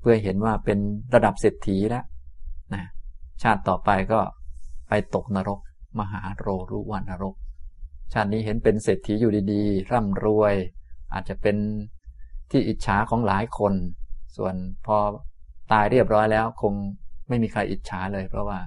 [0.00, 0.78] เพื่อเห็นว่าเป็น
[1.14, 2.04] ระดับเศรษฐีแล้ว
[2.74, 2.84] นะ
[3.42, 4.20] ชาติต่อไปก็
[4.88, 5.60] ไปตกนรก
[5.98, 7.34] มหาโรรุวันนรก
[8.12, 10.54] ชาตินี้เห็นเป็นเศรษฐีอยู่ดีๆ ร่ำรวย
[11.12, 11.56] อาจจะเป็น
[12.50, 13.74] ที่อิจฉาของหลายคน
[14.36, 14.54] ส่วน
[14.86, 14.96] พอ
[15.72, 16.74] ตายเรียบร้อยแล้ว คง
[17.28, 18.58] ไม่มีใครอิจฉาเลย เพราะว่า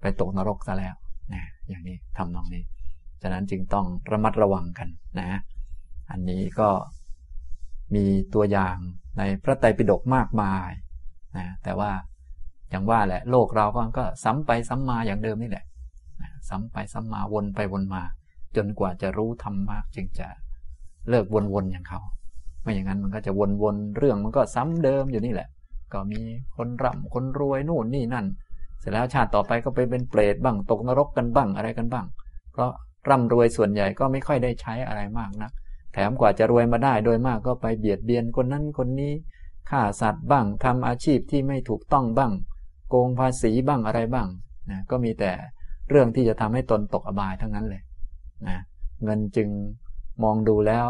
[0.00, 0.94] ไปตกนรกซะแล้ว
[1.32, 2.62] นะอย่างนี้ทำนองนี้
[3.22, 4.88] ฉะนั้นจึงต้องระมัดระวังกัน
[5.20, 5.30] นะ
[6.10, 6.68] อันนี้ก็
[7.94, 8.04] มี
[8.34, 8.76] ตัวอย่าง
[9.18, 10.70] ในพระไตรปิฎกมากมาย
[11.36, 11.90] นะแต่ว่า
[12.70, 13.66] อย่างว่าแหละ โลกเรา
[13.98, 15.64] ก็ซ้ำไปซ้ำมาอย่างเดิมนี่แหละ
[16.20, 18.02] นะซ้ำไปซ้ำมาวนไปวนมา
[18.56, 20.28] จนกว่าจะรู้ธรรมะจึงจะ
[21.08, 22.00] เลิกวนๆอย่างเขา
[22.62, 23.32] ไม่อย่างนั้นมันก็จะ
[23.62, 25.48] วนๆเรื่องมันก็ซ้ำเดิมอยู่นี่แหละ
[25.92, 26.20] ก็มี
[26.56, 28.26] คนร่ำคนรวยนู่นนี่นั่น
[28.80, 32.06] เสร็จแล้วชาติต่อไปก็ไปเป็นเปรตบ้างตกนรกกันบ้างอะไรกันบ้าง
[32.52, 32.70] เพราะ
[33.08, 35.52] ร่ำรวยส่วนใหญ่ก็ไม่ค่อยได้ใช้อะไรมากนะัก
[35.92, 39.12] แถมกว่าจะรวยมาได้โดยมากก็ไปเบียดเบียนคนนั้นคนนี้
[39.70, 42.32] ฆ่าสัตว์บ้างทำอาชีพที่ไม่ถูกต้องบ้าง
[42.88, 44.28] โกงภาษีบ้างอะไรบ้าง
[44.70, 45.32] นะก็มีแต่
[45.90, 47.82] เรื่องที่จะทำให้ตนตกอบายทั้งนั้นเลย
[48.46, 48.58] นะ
[49.04, 49.48] เงินจึง
[50.24, 50.86] มองดูแล้ว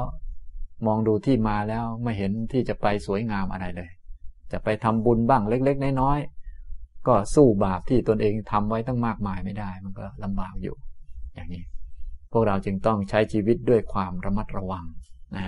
[0.86, 3.90] มองดูที่มาแล้วไม่เห็นที่จะไปสวยงามอะไรเลย
[4.52, 10.76] จะไปทำบุญบ้างเล็ก ๆ น้อยๆก็สู้บาปที่ตนเองทำไว้ตั้งมากมายไม่ได้ มันก็ลำบากอยู่
[11.34, 11.62] อย่างนี้
[12.32, 14.84] พวกเราจึงต้องใช้ชีวิตด้วยความระมัดระวัง
[15.36, 15.44] นะ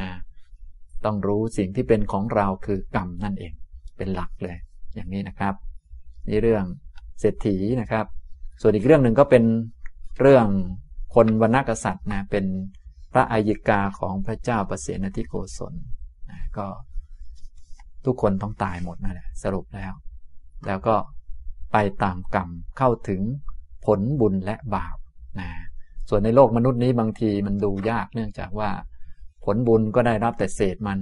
[1.05, 3.53] ต้องรู้สิ่งที่เป็นของเราคือกรรมนั่นเอง
[3.97, 4.57] เป็นหลักเลย
[4.95, 5.55] อย่างนี้นะครับ
[6.29, 6.65] นี่เรื่อง
[7.21, 8.07] เศรษฐีนะครับ
[8.61, 9.45] ส่วนอีกเรื่องหนึ่งก็เป็น
[10.21, 10.47] เรื่อง
[11.15, 12.45] คนวรรณกษัตริย์นะเป็น
[13.13, 15.75] พระอายิกาของพระเจ้าประเสนทิโกศล
[16.31, 16.67] นะก็
[18.05, 19.93] ทุกคนต้องตายหมดนั่นแหละสรุปแล้ว
[20.67, 20.97] แล้วก็
[21.73, 22.49] ไปตามกรรม
[22.79, 23.21] เข้าถึง
[23.87, 24.97] ผลบุญและบาป
[25.41, 25.49] นะ
[26.09, 28.71] ส่วนในโลกมนุษย์นี้บางทีมันดูยากเนื่องจากว่า
[29.45, 30.99] ผลบุญก็ได้รับแต่เศษมัน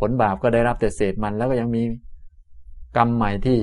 [0.00, 1.82] ผลบาปก็ได้รับแต่เศษมัน แล้วก็ยังมี
[2.96, 3.58] กรรมใหม่ที่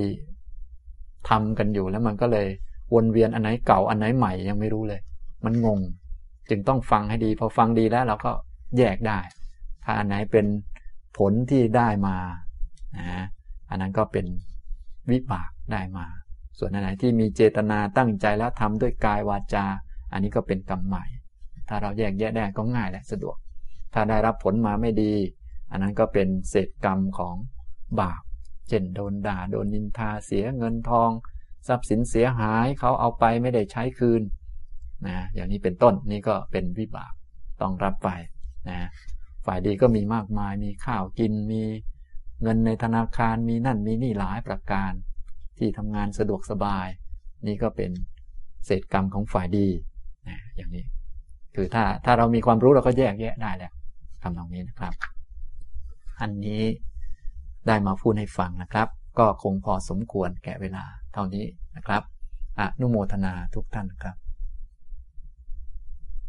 [1.28, 2.46] ทำกันอยู่แล้วมันก็เลย
[2.94, 5.00] วนเวียนอันไหนเก่าอันไหนใหม่ยังไม่รู้เลย
[5.44, 5.80] มันงง
[6.50, 8.32] จึงต้องฟังให้ดี พอฟังดีแล้วเราก็
[8.78, 9.18] แยกได้
[9.84, 10.46] ถ้าอันไหนเป็น
[11.18, 12.16] ผลที่ได้มา
[12.96, 13.24] นะ
[13.70, 14.26] อันนั้นก็เป็น
[15.10, 16.06] วิบากได้มา
[16.58, 19.66] ส่วนอันไหนที่มีเจตนาตั้งใจแล้วทำด้วยกายวาจา
[20.12, 21.04] อันนี้ก็เป็นกรรมใหม่
[21.68, 23.36] ถ้าเราแยกแยะได้ก็ง่ายและสะดวก
[23.94, 25.14] ถ้าได้รับผลมาไม่ดี
[25.70, 27.34] อันนั้นก็เป็นเศษกรรมของ
[28.00, 28.22] บาป
[28.68, 31.10] เช่นโดนด่า โดนนินทา เสียเงินทอง
[31.68, 34.22] ทรัพย์สินเสียหาย เขาเอาไปไม่ได้ใช้คืน
[35.06, 37.12] นะอย่างนี้เป็นต้นนี่ก็เป็นวิบาก
[37.60, 38.10] ต้องรับไป
[38.68, 38.78] นะ
[39.46, 41.62] ฝ่ายดีก็มีมากมายมีข้าวกินมี
[42.42, 44.92] เงินในธนาคารมีนั่นมีนี่หลายประการ
[45.58, 46.86] ที่ทำงานสะดวกสบาย
[47.46, 47.90] นี่ก็เป็น
[48.66, 49.68] เศษกรรมของฝ่ายดี
[50.28, 50.84] นะอย่างนี้
[51.54, 53.72] คือถ้าถ้าเรามีความรู้เราก็แยกแยะได้แหล้ว
[54.22, 54.92] ทำตรงนี้นะครับ
[56.20, 56.62] อันนี้
[57.66, 58.88] ได้มาพูดให้ฟังนะครับ
[59.18, 61.44] ก็คงพอสมควรแก่เวลาเท่านี้
[61.76, 62.02] นะครับ
[62.60, 64.16] อนุโมทนาทุกท่านครับ